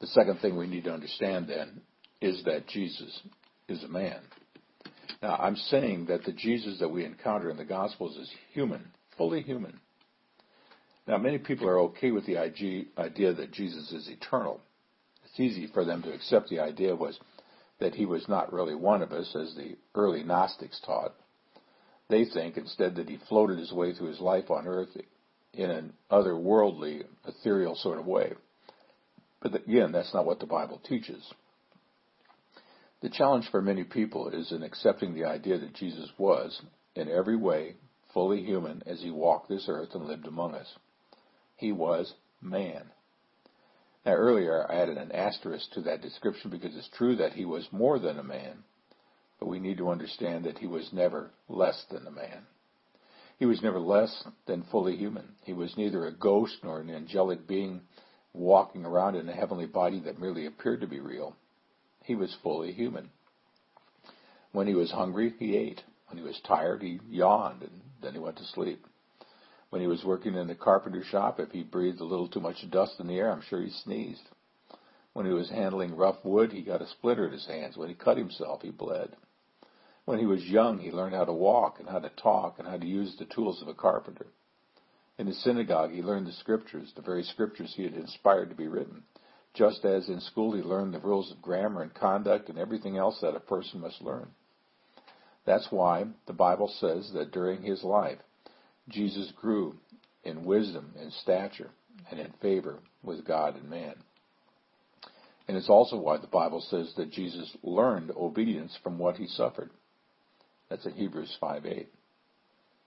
The 0.00 0.06
second 0.06 0.38
thing 0.38 0.56
we 0.56 0.66
need 0.66 0.84
to 0.84 0.94
understand 0.94 1.48
then 1.48 1.82
is 2.20 2.42
that 2.44 2.68
Jesus 2.68 3.20
is 3.68 3.82
a 3.84 3.88
man. 3.88 4.20
Now, 5.24 5.36
I'm 5.36 5.56
saying 5.56 6.04
that 6.10 6.24
the 6.24 6.32
Jesus 6.32 6.80
that 6.80 6.90
we 6.90 7.02
encounter 7.02 7.48
in 7.48 7.56
the 7.56 7.64
Gospels 7.64 8.14
is 8.18 8.30
human, 8.52 8.88
fully 9.16 9.40
human. 9.40 9.80
Now, 11.08 11.16
many 11.16 11.38
people 11.38 11.66
are 11.66 11.78
okay 11.78 12.10
with 12.10 12.26
the 12.26 12.36
idea 12.36 12.84
that 13.32 13.50
Jesus 13.50 13.90
is 13.90 14.10
eternal. 14.10 14.60
It's 15.24 15.40
easy 15.40 15.66
for 15.72 15.82
them 15.82 16.02
to 16.02 16.12
accept 16.12 16.50
the 16.50 16.60
idea 16.60 16.94
was 16.94 17.18
that 17.80 17.94
he 17.94 18.04
was 18.04 18.28
not 18.28 18.52
really 18.52 18.74
one 18.74 19.00
of 19.00 19.12
us, 19.12 19.34
as 19.34 19.54
the 19.54 19.78
early 19.94 20.22
Gnostics 20.22 20.78
taught. 20.84 21.14
They 22.10 22.26
think 22.26 22.58
instead 22.58 22.96
that 22.96 23.08
he 23.08 23.18
floated 23.26 23.58
his 23.58 23.72
way 23.72 23.94
through 23.94 24.08
his 24.08 24.20
life 24.20 24.50
on 24.50 24.66
earth 24.66 24.94
in 25.54 25.70
an 25.70 25.94
otherworldly, 26.10 27.02
ethereal 27.26 27.76
sort 27.76 27.98
of 27.98 28.04
way. 28.04 28.34
But 29.40 29.54
again, 29.54 29.90
that's 29.90 30.12
not 30.12 30.26
what 30.26 30.40
the 30.40 30.44
Bible 30.44 30.82
teaches. 30.86 31.32
The 33.04 33.10
challenge 33.10 33.50
for 33.50 33.60
many 33.60 33.84
people 33.84 34.30
is 34.30 34.50
in 34.50 34.62
accepting 34.62 35.12
the 35.12 35.26
idea 35.26 35.58
that 35.58 35.74
Jesus 35.74 36.10
was, 36.16 36.58
in 36.94 37.10
every 37.10 37.36
way, 37.36 37.74
fully 38.14 38.42
human 38.42 38.82
as 38.86 39.02
he 39.02 39.10
walked 39.10 39.46
this 39.46 39.66
earth 39.68 39.90
and 39.94 40.06
lived 40.06 40.26
among 40.26 40.54
us. 40.54 40.74
He 41.54 41.70
was 41.70 42.14
man. 42.40 42.90
Now, 44.06 44.12
earlier 44.12 44.66
I 44.66 44.76
added 44.76 44.96
an 44.96 45.12
asterisk 45.12 45.70
to 45.72 45.82
that 45.82 46.00
description 46.00 46.50
because 46.50 46.74
it's 46.74 46.88
true 46.96 47.16
that 47.16 47.34
he 47.34 47.44
was 47.44 47.68
more 47.70 47.98
than 47.98 48.18
a 48.18 48.24
man, 48.24 48.64
but 49.38 49.48
we 49.48 49.58
need 49.58 49.76
to 49.76 49.90
understand 49.90 50.46
that 50.46 50.56
he 50.56 50.66
was 50.66 50.88
never 50.90 51.30
less 51.46 51.84
than 51.90 52.06
a 52.06 52.10
man. 52.10 52.46
He 53.38 53.44
was 53.44 53.60
never 53.60 53.80
less 53.80 54.24
than 54.46 54.64
fully 54.70 54.96
human. 54.96 55.34
He 55.42 55.52
was 55.52 55.76
neither 55.76 56.06
a 56.06 56.16
ghost 56.16 56.56
nor 56.62 56.80
an 56.80 56.88
angelic 56.88 57.46
being 57.46 57.82
walking 58.32 58.86
around 58.86 59.16
in 59.16 59.28
a 59.28 59.34
heavenly 59.34 59.66
body 59.66 60.00
that 60.06 60.18
merely 60.18 60.46
appeared 60.46 60.80
to 60.80 60.86
be 60.86 61.00
real. 61.00 61.36
He 62.04 62.14
was 62.14 62.36
fully 62.42 62.72
human. 62.72 63.10
When 64.52 64.66
he 64.66 64.74
was 64.74 64.90
hungry, 64.90 65.34
he 65.38 65.56
ate. 65.56 65.82
When 66.08 66.18
he 66.18 66.22
was 66.22 66.38
tired, 66.46 66.82
he 66.82 67.00
yawned 67.08 67.62
and 67.62 67.80
then 68.02 68.12
he 68.12 68.18
went 68.18 68.36
to 68.36 68.44
sleep. 68.44 68.86
When 69.70 69.80
he 69.80 69.86
was 69.86 70.04
working 70.04 70.34
in 70.34 70.46
the 70.46 70.54
carpenter 70.54 71.02
shop, 71.02 71.40
if 71.40 71.50
he 71.50 71.62
breathed 71.62 72.00
a 72.00 72.04
little 72.04 72.28
too 72.28 72.40
much 72.40 72.70
dust 72.70 73.00
in 73.00 73.06
the 73.06 73.18
air, 73.18 73.32
I'm 73.32 73.40
sure 73.40 73.62
he 73.62 73.70
sneezed. 73.70 74.28
When 75.14 75.24
he 75.24 75.32
was 75.32 75.48
handling 75.48 75.96
rough 75.96 76.22
wood, 76.24 76.52
he 76.52 76.60
got 76.60 76.82
a 76.82 76.86
splinter 76.86 77.26
in 77.26 77.32
his 77.32 77.46
hands. 77.46 77.76
When 77.76 77.88
he 77.88 77.94
cut 77.94 78.18
himself, 78.18 78.60
he 78.60 78.70
bled. 78.70 79.16
When 80.04 80.18
he 80.18 80.26
was 80.26 80.44
young, 80.44 80.78
he 80.78 80.90
learned 80.90 81.14
how 81.14 81.24
to 81.24 81.32
walk 81.32 81.80
and 81.80 81.88
how 81.88 82.00
to 82.00 82.10
talk 82.10 82.58
and 82.58 82.68
how 82.68 82.76
to 82.76 82.86
use 82.86 83.16
the 83.16 83.24
tools 83.24 83.62
of 83.62 83.68
a 83.68 83.74
carpenter. 83.74 84.26
In 85.16 85.26
the 85.26 85.32
synagogue, 85.32 85.92
he 85.92 86.02
learned 86.02 86.26
the 86.26 86.32
scriptures, 86.32 86.92
the 86.94 87.02
very 87.02 87.22
scriptures 87.22 87.72
he 87.74 87.84
had 87.84 87.94
inspired 87.94 88.50
to 88.50 88.54
be 88.54 88.68
written 88.68 89.04
just 89.54 89.84
as 89.84 90.08
in 90.08 90.20
school 90.20 90.52
he 90.52 90.62
learned 90.62 90.92
the 90.92 90.98
rules 90.98 91.30
of 91.30 91.40
grammar 91.40 91.82
and 91.82 91.94
conduct 91.94 92.48
and 92.48 92.58
everything 92.58 92.96
else 92.96 93.18
that 93.20 93.36
a 93.36 93.40
person 93.40 93.80
must 93.80 94.02
learn. 94.02 94.28
That's 95.46 95.68
why 95.70 96.04
the 96.26 96.32
Bible 96.32 96.72
says 96.80 97.10
that 97.14 97.30
during 97.30 97.62
his 97.62 97.82
life, 97.84 98.18
Jesus 98.88 99.32
grew 99.40 99.76
in 100.24 100.44
wisdom 100.44 100.92
and 100.98 101.12
stature 101.12 101.70
and 102.10 102.18
in 102.18 102.32
favor 102.42 102.78
with 103.02 103.26
God 103.26 103.56
and 103.56 103.70
man. 103.70 103.94
And 105.46 105.56
it's 105.56 105.68
also 105.68 105.96
why 105.96 106.16
the 106.16 106.26
Bible 106.26 106.64
says 106.70 106.92
that 106.96 107.12
Jesus 107.12 107.54
learned 107.62 108.10
obedience 108.16 108.76
from 108.82 108.98
what 108.98 109.16
he 109.16 109.26
suffered. 109.26 109.70
That's 110.70 110.86
in 110.86 110.94
Hebrews 110.94 111.36
5:8. 111.40 111.88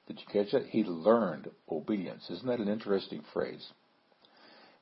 Did 0.08 0.20
you 0.20 0.26
catch 0.32 0.52
that? 0.52 0.68
He 0.68 0.84
learned 0.84 1.52
obedience. 1.70 2.30
Isn't 2.30 2.48
that 2.48 2.60
an 2.60 2.68
interesting 2.68 3.22
phrase? 3.34 3.72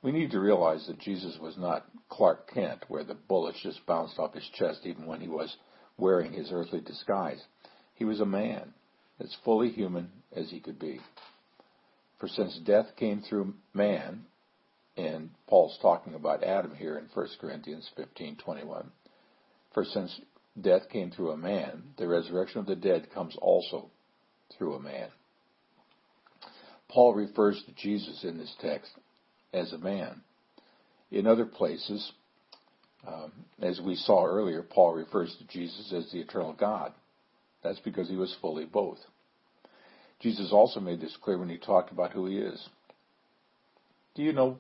We 0.06 0.12
need 0.12 0.30
to 0.32 0.40
realize 0.40 0.86
that 0.86 1.00
Jesus 1.00 1.36
was 1.42 1.58
not 1.58 1.84
Clark 2.10 2.54
Kent, 2.54 2.86
where 2.90 3.04
the 3.04 3.16
bullets 3.16 3.60
just 3.64 3.84
bounced 3.88 4.20
off 4.20 4.36
his 4.36 4.48
chest 4.54 4.82
even 4.86 5.08
when 5.08 5.20
he 5.20 5.28
was 5.28 5.58
wearing 5.98 6.32
his 6.32 6.52
earthly 6.52 6.80
disguise. 6.80 7.44
He 7.96 8.06
was 8.06 8.20
a 8.20 8.26
man, 8.26 8.76
as 9.20 9.36
fully 9.44 9.72
human 9.72 10.12
as 10.32 10.52
he 10.52 10.60
could 10.60 10.78
be. 10.78 11.00
For 12.20 12.28
since 12.28 12.56
death 12.60 12.96
came 12.98 13.24
through 13.24 13.56
man, 13.74 14.28
and 14.96 15.32
Paul's 15.48 15.80
talking 15.82 16.14
about 16.14 16.44
Adam 16.44 16.76
here 16.76 17.00
in 17.00 17.10
1 17.12 17.40
Corinthians 17.42 17.90
15:21. 17.98 18.92
For 19.74 19.84
since 19.84 20.22
death 20.62 20.88
came 20.90 21.10
through 21.10 21.32
a 21.32 21.38
man, 21.38 21.96
the 21.98 22.08
resurrection 22.08 22.60
of 22.60 22.68
the 22.68 22.76
dead 22.76 23.10
comes 23.12 23.36
also 23.38 23.90
through 24.56 24.76
a 24.76 24.80
man. 24.80 25.10
Paul 26.90 27.16
refers 27.16 27.64
to 27.64 27.72
Jesus 27.72 28.24
in 28.24 28.38
this 28.38 28.54
text 28.62 28.92
as 29.54 29.74
a 29.74 29.78
man. 29.78 30.22
In 31.12 31.28
other 31.28 31.46
places, 31.46 32.12
um, 33.08 33.32
as 33.62 33.80
we 33.80 33.96
saw 33.96 34.26
earlier, 34.26 34.64
Paul 34.64 34.94
refers 34.94 35.36
to 35.38 35.48
Jesus 35.48 35.94
as 35.94 36.12
the 36.12 36.20
eternal 36.20 36.54
God. 36.54 36.94
That's 37.64 37.80
because 37.80 38.10
he 38.10 38.16
was 38.16 38.36
fully 38.42 38.66
both. 38.66 39.00
Jesus 40.20 40.52
also 40.52 40.80
made 40.80 41.02
this 41.02 41.18
clear 41.22 41.38
when 41.38 41.50
he 41.50 41.58
talked 41.58 41.92
about 41.92 42.12
who 42.12 42.26
he 42.28 42.38
is. 42.38 42.70
Do 44.16 44.24
you 44.24 44.34
know, 44.34 44.58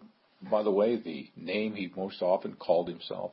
by 0.51 0.63
the 0.63 0.71
way, 0.71 0.97
the 0.97 1.29
name 1.35 1.75
he 1.75 1.91
most 1.95 2.21
often 2.21 2.55
called 2.55 2.87
himself? 2.89 3.31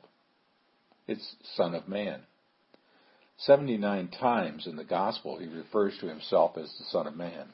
It's 1.09 1.37
Son 1.57 1.75
of 1.75 1.89
Man. 1.89 2.21
79 3.39 4.09
times 4.21 4.67
in 4.67 4.77
the 4.77 4.85
Gospel 4.85 5.39
he 5.39 5.47
refers 5.47 5.97
to 6.01 6.07
himself 6.07 6.57
as 6.57 6.73
the 6.79 6.85
Son 6.91 7.07
of 7.07 7.17
Man. 7.17 7.53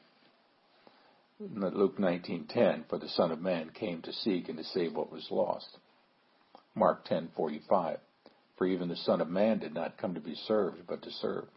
Luke 1.40 1.98
19:10, 1.98 2.88
for 2.88 2.98
the 2.98 3.08
Son 3.08 3.30
of 3.30 3.40
Man 3.40 3.70
came 3.70 4.02
to 4.02 4.12
seek 4.12 4.48
and 4.48 4.58
to 4.58 4.64
save 4.64 4.96
what 4.96 5.12
was 5.12 5.30
lost. 5.30 5.78
Mark 6.74 7.04
10:45, 7.06 8.00
for 8.56 8.66
even 8.66 8.88
the 8.88 8.96
Son 8.96 9.20
of 9.20 9.28
Man 9.28 9.60
did 9.60 9.72
not 9.72 9.98
come 9.98 10.14
to 10.14 10.20
be 10.20 10.34
served, 10.34 10.84
but 10.88 11.00
to 11.02 11.12
serve. 11.12 11.48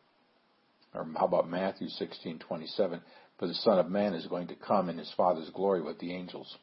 Or 0.93 1.03
how 1.15 1.25
about 1.25 1.49
Matthew 1.49 1.87
16:27, 1.87 3.01
for 3.39 3.47
the 3.47 3.55
Son 3.55 3.79
of 3.79 3.89
Man 3.89 4.13
is 4.13 4.27
going 4.27 4.47
to 4.47 4.55
come 4.55 4.87
in 4.87 4.99
his 4.99 5.11
Father's 5.13 5.49
glory 5.49 5.81
with 5.81 5.97
the 5.97 6.13
angels. 6.13 6.59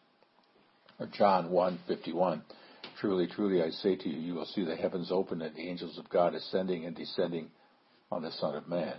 Or 1.00 1.06
John 1.06 1.50
1:51, 1.50 2.42
truly, 3.00 3.26
truly 3.26 3.64
I 3.64 3.70
say 3.70 3.96
to 3.96 4.08
you, 4.08 4.20
you 4.20 4.34
will 4.34 4.46
see 4.46 4.64
the 4.64 4.76
heavens 4.76 5.10
open 5.10 5.42
and 5.42 5.56
the 5.56 5.68
angels 5.68 5.98
of 5.98 6.08
God 6.08 6.36
ascending 6.36 6.84
and 6.84 6.94
descending 6.94 7.50
on 8.12 8.22
the 8.22 8.30
Son 8.30 8.54
of 8.54 8.68
Man. 8.68 8.96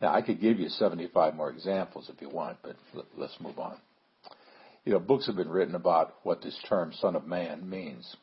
Now, 0.00 0.14
I 0.14 0.22
could 0.22 0.40
give 0.40 0.58
you 0.58 0.68
75 0.68 1.34
more 1.34 1.50
examples 1.50 2.10
if 2.12 2.22
you 2.22 2.30
want, 2.30 2.58
but 2.62 2.76
let's 3.16 3.38
move 3.40 3.58
on. 3.58 3.76
You 4.84 4.92
know, 4.92 4.98
books 4.98 5.26
have 5.26 5.36
been 5.36 5.50
written 5.50 5.74
about 5.74 6.14
what 6.22 6.40
this 6.42 6.58
term 6.68 6.92
Son 6.94 7.14
of 7.14 7.26
Man 7.26 7.68
means. 7.68 8.16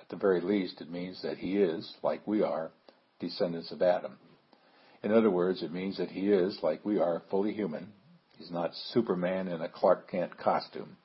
At 0.00 0.08
the 0.08 0.16
very 0.16 0.40
least, 0.40 0.80
it 0.80 0.90
means 0.90 1.22
that 1.22 1.38
he 1.38 1.58
is, 1.58 1.94
like 2.02 2.26
we 2.26 2.42
are, 2.42 2.72
descendants 3.20 3.70
of 3.70 3.82
Adam. 3.82 4.18
In 5.04 5.12
other 5.12 5.30
words, 5.30 5.62
it 5.62 5.72
means 5.72 5.96
that 5.98 6.10
he 6.10 6.28
is, 6.28 6.58
like 6.62 6.84
we 6.84 6.98
are, 6.98 7.22
fully 7.30 7.52
human. 7.52 7.92
He's 8.36 8.50
not 8.50 8.74
Superman 8.92 9.46
in 9.46 9.60
a 9.60 9.68
Clark 9.68 10.10
Kent 10.10 10.36
costume. 10.36 10.96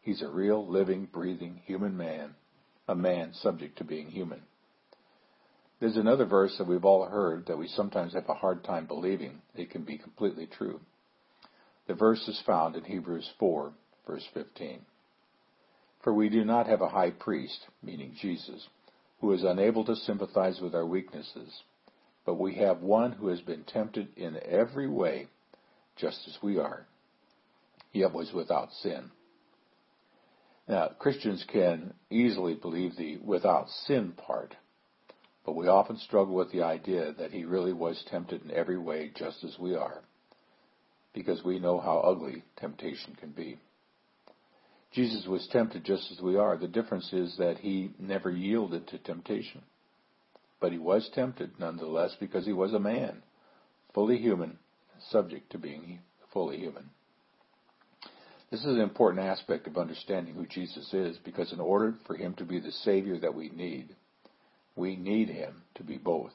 He's 0.00 0.22
a 0.22 0.28
real, 0.28 0.66
living, 0.66 1.06
breathing 1.12 1.60
human 1.66 1.96
man, 1.96 2.34
a 2.88 2.94
man 2.94 3.34
subject 3.34 3.76
to 3.78 3.84
being 3.84 4.08
human. 4.08 4.40
There's 5.80 5.96
another 5.96 6.26
verse 6.26 6.54
that 6.58 6.66
we've 6.66 6.84
all 6.84 7.06
heard 7.06 7.46
that 7.46 7.58
we 7.58 7.66
sometimes 7.66 8.12
have 8.12 8.28
a 8.28 8.34
hard 8.34 8.64
time 8.64 8.86
believing 8.86 9.40
it 9.54 9.70
can 9.70 9.82
be 9.82 9.96
completely 9.96 10.46
true. 10.46 10.80
The 11.86 11.94
verse 11.94 12.28
is 12.28 12.42
found 12.46 12.76
in 12.76 12.84
Hebrews 12.84 13.28
4, 13.38 13.72
verse 14.06 14.24
15. 14.34 14.80
For 16.04 16.12
we 16.12 16.28
do 16.28 16.44
not 16.44 16.66
have 16.66 16.82
a 16.82 16.88
high 16.88 17.10
priest, 17.10 17.66
meaning 17.82 18.14
Jesus, 18.20 18.68
who 19.20 19.32
is 19.32 19.42
unable 19.42 19.84
to 19.86 19.96
sympathize 19.96 20.60
with 20.60 20.74
our 20.74 20.86
weaknesses, 20.86 21.62
but 22.26 22.38
we 22.38 22.56
have 22.56 22.82
one 22.82 23.12
who 23.12 23.28
has 23.28 23.40
been 23.40 23.64
tempted 23.64 24.08
in 24.16 24.38
every 24.46 24.88
way, 24.88 25.28
just 25.96 26.20
as 26.28 26.36
we 26.42 26.58
are, 26.58 26.86
yet 27.92 28.12
was 28.12 28.32
without 28.34 28.70
sin. 28.82 29.10
Now, 30.68 30.88
Christians 30.98 31.44
can 31.50 31.94
easily 32.10 32.54
believe 32.54 32.96
the 32.96 33.16
without 33.16 33.68
sin 33.86 34.12
part 34.12 34.54
but 35.50 35.56
we 35.56 35.66
often 35.66 35.96
struggle 35.96 36.36
with 36.36 36.52
the 36.52 36.62
idea 36.62 37.12
that 37.18 37.32
he 37.32 37.44
really 37.44 37.72
was 37.72 38.04
tempted 38.08 38.40
in 38.44 38.52
every 38.52 38.78
way 38.78 39.10
just 39.16 39.42
as 39.42 39.58
we 39.58 39.74
are, 39.74 40.00
because 41.12 41.42
we 41.42 41.58
know 41.58 41.80
how 41.80 41.98
ugly 41.98 42.44
temptation 42.56 43.16
can 43.18 43.30
be. 43.30 43.58
Jesus 44.92 45.26
was 45.26 45.48
tempted 45.50 45.82
just 45.82 46.08
as 46.12 46.20
we 46.20 46.36
are. 46.36 46.56
The 46.56 46.68
difference 46.68 47.12
is 47.12 47.36
that 47.38 47.58
he 47.58 47.90
never 47.98 48.30
yielded 48.30 48.86
to 48.86 48.98
temptation. 48.98 49.62
But 50.60 50.70
he 50.70 50.78
was 50.78 51.10
tempted 51.16 51.58
nonetheless 51.58 52.14
because 52.20 52.46
he 52.46 52.52
was 52.52 52.72
a 52.72 52.78
man, 52.78 53.20
fully 53.92 54.18
human, 54.18 54.56
subject 55.08 55.50
to 55.50 55.58
being 55.58 55.98
fully 56.32 56.58
human. 56.58 56.90
This 58.52 58.60
is 58.60 58.66
an 58.66 58.80
important 58.80 59.26
aspect 59.26 59.66
of 59.66 59.78
understanding 59.78 60.34
who 60.34 60.46
Jesus 60.46 60.94
is 60.94 61.18
because 61.24 61.52
in 61.52 61.58
order 61.58 61.96
for 62.06 62.14
him 62.14 62.34
to 62.34 62.44
be 62.44 62.60
the 62.60 62.70
Savior 62.70 63.18
that 63.18 63.34
we 63.34 63.48
need, 63.48 63.96
we 64.80 64.96
need 64.96 65.28
Him 65.28 65.62
to 65.76 65.84
be 65.84 65.98
both. 65.98 66.32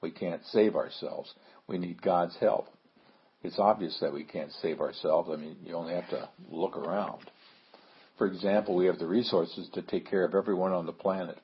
We 0.00 0.12
can't 0.12 0.44
save 0.46 0.76
ourselves. 0.76 1.34
We 1.66 1.76
need 1.76 2.00
God's 2.00 2.36
help. 2.38 2.68
It's 3.42 3.58
obvious 3.58 3.98
that 4.00 4.12
we 4.12 4.24
can't 4.24 4.52
save 4.62 4.80
ourselves. 4.80 5.28
I 5.32 5.36
mean, 5.36 5.56
you 5.64 5.74
only 5.74 5.94
have 5.94 6.08
to 6.10 6.28
look 6.50 6.76
around. 6.76 7.30
For 8.16 8.26
example, 8.26 8.74
we 8.74 8.86
have 8.86 8.98
the 8.98 9.06
resources 9.06 9.68
to 9.74 9.82
take 9.82 10.08
care 10.08 10.24
of 10.24 10.34
everyone 10.34 10.72
on 10.72 10.86
the 10.86 10.92
planet. 10.92 11.38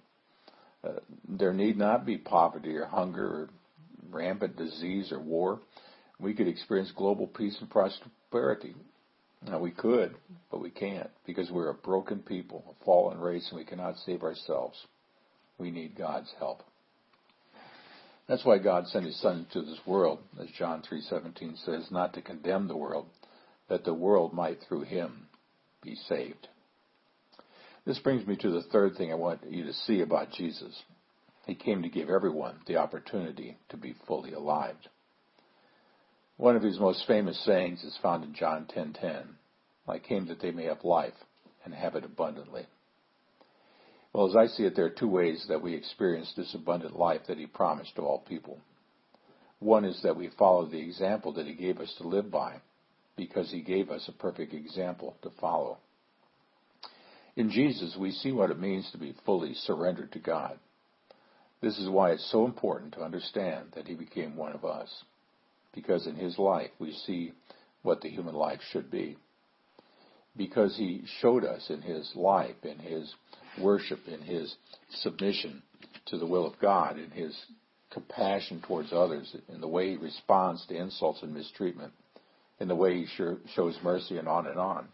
Uh, 0.83 1.01
there 1.29 1.53
need 1.53 1.77
not 1.77 2.07
be 2.07 2.17
poverty 2.17 2.77
or 2.77 2.87
hunger 2.87 3.27
or 3.27 3.51
rampant 4.11 4.57
disease 4.57 5.13
or 5.13 5.21
war. 5.21 5.61
We 6.21 6.35
could 6.35 6.49
experience 6.49 6.93
global 6.97 7.27
peace 7.27 7.57
and 7.61 7.71
prosperity. 7.71 8.75
Now, 9.47 9.59
we 9.59 9.73
could, 9.73 10.15
but 10.51 10.61
we 10.61 10.71
can't 10.71 11.11
because 11.27 11.51
we're 11.51 11.71
a 11.71 11.75
broken 11.75 12.21
people, 12.21 12.65
a 12.81 12.85
fallen 12.85 13.19
race, 13.19 13.47
and 13.51 13.59
we 13.59 13.65
cannot 13.65 13.97
save 14.07 14.23
ourselves. 14.23 14.79
We 15.59 15.71
need 15.71 15.97
God's 15.97 16.33
help. 16.39 16.63
That's 18.27 18.45
why 18.45 18.59
God 18.59 18.87
sent 18.89 19.05
his 19.05 19.21
son 19.21 19.47
to 19.53 19.61
this 19.61 19.81
world, 19.87 20.19
as 20.41 20.49
John 20.59 20.83
3:17 20.83 21.59
says, 21.65 21.91
not 21.91 22.15
to 22.15 22.23
condemn 22.23 22.69
the 22.69 22.77
world, 22.77 23.07
that 23.69 23.85
the 23.85 23.95
world 23.95 24.33
might 24.33 24.61
through 24.63 24.83
him 24.83 25.29
be 25.83 25.95
saved. 25.95 26.49
This 27.85 27.99
brings 27.99 28.27
me 28.27 28.37
to 28.37 28.51
the 28.51 28.63
third 28.63 28.97
thing 28.97 29.13
I 29.13 29.17
want 29.17 29.45
you 29.51 29.65
to 29.65 29.75
see 29.75 30.01
about 30.01 30.31
Jesus. 30.31 30.85
He 31.47 31.55
came 31.55 31.83
to 31.83 31.91
give 31.91 32.09
everyone 32.09 32.61
the 32.67 32.77
opportunity 32.77 33.59
to 33.69 33.77
be 33.77 33.95
fully 34.07 34.33
alive. 34.33 34.77
One 36.39 36.57
of 36.57 36.63
his 36.63 36.81
most 36.81 37.07
famous 37.07 37.39
sayings 37.45 37.85
is 37.85 37.99
found 37.99 38.25
in 38.25 38.33
John 38.33 38.67
10:10. 38.67 39.37
I 39.87 39.99
came 39.99 40.27
that 40.27 40.41
they 40.41 40.51
may 40.51 40.65
have 40.65 40.83
life 40.83 41.15
and 41.65 41.75
have 41.75 41.95
it 41.95 42.05
abundantly. 42.05 42.67
Well, 44.15 44.29
as 44.29 44.37
I 44.37 44.47
see 44.47 44.63
it, 44.63 44.77
there 44.77 44.85
are 44.85 44.91
two 44.91 45.09
ways 45.09 45.45
that 45.49 45.61
we 45.61 45.75
experience 45.75 46.33
this 46.37 46.55
abundant 46.55 46.97
life 46.97 47.23
that 47.27 47.37
he 47.37 47.47
promised 47.47 47.97
to 47.97 48.03
all 48.03 48.21
people. 48.21 48.61
One 49.59 49.85
is 49.85 50.01
that 50.03 50.17
we 50.17 50.31
follow 50.39 50.67
the 50.67 50.79
example 50.79 51.33
that 51.33 51.47
he 51.47 51.55
gave 51.55 51.81
us 51.81 51.93
to 51.99 52.07
live 52.07 52.31
by, 52.31 52.61
because 53.17 53.51
he 53.51 53.61
gave 53.61 53.91
us 53.91 54.07
a 54.09 54.13
perfect 54.13 54.55
example 54.55 55.17
to 55.23 55.31
follow. 55.41 55.79
In 57.35 57.51
Jesus, 57.51 57.97
we 57.99 58.13
see 58.13 58.31
what 58.31 58.53
it 58.53 58.61
means 58.61 58.89
to 58.93 58.99
be 58.99 59.17
fully 59.27 59.55
surrendered 59.55 60.13
to 60.13 60.21
God. 60.21 60.61
This 61.61 61.77
is 61.79 61.89
why 61.89 62.13
it's 62.13 62.31
so 62.31 62.45
important 62.45 62.93
to 62.93 63.03
understand 63.03 63.73
that 63.75 63.89
he 63.89 63.95
became 63.95 64.37
one 64.37 64.53
of 64.53 64.65
us 64.65 65.03
because 65.75 66.07
in 66.07 66.15
his 66.15 66.39
life 66.39 66.71
we 66.79 66.93
see 66.93 67.33
what 67.83 68.01
the 68.01 68.11
human 68.11 68.35
life 68.35 68.61
should 68.71 68.91
be. 68.91 69.17
Because 70.37 70.77
he 70.77 71.03
showed 71.21 71.45
us 71.45 71.71
in 71.71 71.81
his 71.81 72.11
life, 72.15 72.57
in 72.65 72.79
his 72.79 73.13
worship, 73.61 74.01
in 74.09 74.21
his 74.21 74.55
submission 74.91 75.63
to 76.07 76.19
the 76.19 76.27
will 76.27 76.47
of 76.47 76.59
God, 76.61 76.99
in 76.99 77.11
his 77.11 77.37
compassion 77.91 78.61
towards 78.67 78.93
others, 78.93 79.37
in 79.49 79.61
the 79.61 79.69
way 79.69 79.91
he 79.91 79.97
responds 79.97 80.67
to 80.67 80.77
insults 80.77 81.23
and 81.23 81.33
mistreatment, 81.33 81.93
in 82.59 82.67
the 82.67 82.75
way 82.75 83.05
he 83.05 83.07
shows 83.55 83.79
mercy, 83.83 84.19
and 84.19 84.27
on 84.27 84.47
and 84.49 84.59
on. 84.59 84.89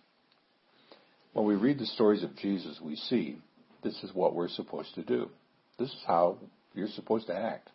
When 1.33 1.47
we 1.47 1.55
read 1.55 1.79
the 1.79 1.87
stories 1.87 2.23
of 2.23 2.37
Jesus, 2.37 2.79
we 2.83 2.97
see 2.97 3.39
this 3.83 4.03
is 4.03 4.15
what 4.15 4.35
we're 4.35 4.49
supposed 4.49 4.95
to 4.97 5.03
do. 5.03 5.31
This 5.79 5.89
is 5.89 6.03
how 6.07 6.37
you're 6.75 6.89
supposed 6.89 7.29
to 7.29 7.35
act. 7.35 7.71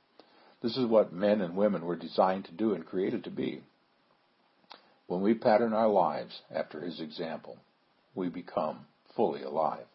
This 0.61 0.77
is 0.77 0.85
what 0.85 1.13
men 1.13 1.41
and 1.41 1.55
women 1.55 1.85
were 1.85 1.95
designed 1.95 2.45
to 2.45 2.51
do 2.51 2.73
and 2.73 2.85
created 2.85 3.23
to 3.23 3.31
be. 3.31 3.63
When 5.07 5.21
we 5.21 5.33
pattern 5.33 5.73
our 5.73 5.87
lives 5.87 6.41
after 6.53 6.81
his 6.81 6.99
example, 6.99 7.57
we 8.15 8.29
become 8.29 8.85
fully 9.15 9.43
alive. 9.43 9.85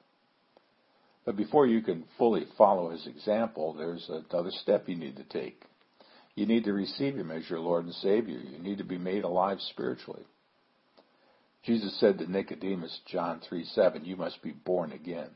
But 1.24 1.36
before 1.36 1.66
you 1.66 1.82
can 1.82 2.04
fully 2.16 2.46
follow 2.56 2.90
his 2.90 3.06
example, 3.06 3.74
there's 3.74 4.08
another 4.08 4.50
step 4.50 4.88
you 4.88 4.96
need 4.96 5.16
to 5.16 5.24
take. 5.24 5.62
You 6.34 6.46
need 6.46 6.64
to 6.64 6.72
receive 6.72 7.16
him 7.16 7.30
as 7.30 7.48
your 7.50 7.60
Lord 7.60 7.84
and 7.84 7.94
Savior. 7.94 8.38
You 8.38 8.58
need 8.58 8.78
to 8.78 8.84
be 8.84 8.98
made 8.98 9.24
alive 9.24 9.58
spiritually. 9.70 10.24
Jesus 11.64 11.98
said 12.00 12.18
to 12.18 12.30
Nicodemus, 12.30 13.00
John 13.06 13.40
3 13.46 13.64
7, 13.64 14.04
you 14.04 14.16
must 14.16 14.42
be 14.42 14.52
born 14.52 14.92
again. 14.92 15.28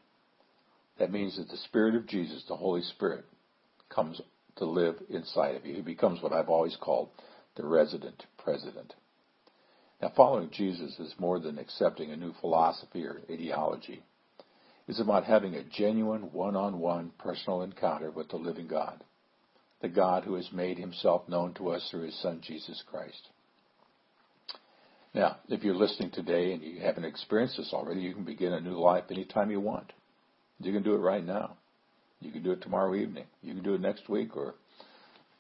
That 0.99 1.13
means 1.13 1.37
that 1.37 1.49
the 1.49 1.57
Spirit 1.59 1.97
of 1.97 2.07
Jesus, 2.07 2.45
the 2.49 2.57
Holy 2.57 2.83
Spirit, 2.83 3.25
comes 3.91 4.21
to 4.57 4.65
live 4.65 4.97
inside 5.11 5.57
of 5.57 5.67
you. 5.67 5.75
He 5.75 5.83
becomes 5.83 6.23
what 6.23 6.33
I've 6.33 6.49
always 6.49 6.77
called 6.81 7.11
the 7.57 7.67
resident 7.67 8.25
president. 8.39 8.95
Now, 10.05 10.13
following 10.15 10.51
Jesus 10.51 10.99
is 10.99 11.15
more 11.19 11.41
than 11.41 11.59
accepting 11.59 12.11
a 12.11 12.17
new 12.17 12.35
philosophy 12.43 13.07
or 13.07 13.23
ideology. 13.33 14.03
It's 14.87 15.01
about 15.01 15.25
having 15.25 15.55
a 15.55 15.65
genuine 15.65 16.31
one-on-one 16.31 17.13
personal 17.19 17.63
encounter 17.63 18.11
with 18.11 18.29
the 18.29 18.37
living 18.37 18.67
God, 18.67 19.03
the 19.81 19.89
God 19.89 20.25
who 20.25 20.35
has 20.35 20.53
made 20.53 20.77
himself 20.77 21.27
known 21.27 21.55
to 21.55 21.71
us 21.71 21.89
through 21.91 22.03
his 22.03 22.21
Son, 22.21 22.43
Jesus 22.47 22.85
Christ. 22.87 23.31
Now, 25.15 25.39
if 25.49 25.65
you're 25.65 25.75
listening 25.75 26.11
today 26.11 26.53
and 26.53 26.63
you 26.63 26.81
haven't 26.81 27.07
experienced 27.07 27.57
this 27.57 27.73
already, 27.73 28.03
you 28.03 28.13
can 28.13 28.25
begin 28.25 28.53
a 28.53 28.61
new 28.61 28.79
life 28.79 29.05
anytime 29.11 29.51
you 29.51 29.61
want. 29.61 29.91
You 30.61 30.75
can 30.75 30.83
do 30.83 30.93
it 30.93 30.99
right 30.99 31.25
now. 31.25 31.57
You 32.21 32.31
can 32.31 32.43
do 32.43 32.53
it 32.53 32.61
tomorrow 32.61 32.95
evening. 32.95 33.25
You 33.41 33.55
can 33.55 33.63
do 33.63 33.73
it 33.73 33.81
next 33.81 34.11
week 34.11 34.37
or 34.37 34.55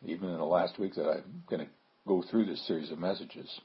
even 0.06 0.30
in 0.30 0.38
the 0.38 0.44
last 0.44 0.78
week 0.78 0.94
that 0.94 1.06
I'm 1.06 1.44
going 1.50 1.66
to 1.66 1.70
go 2.08 2.24
through 2.30 2.46
this 2.46 2.66
series 2.66 2.90
of 2.90 2.98
messages. 2.98 3.60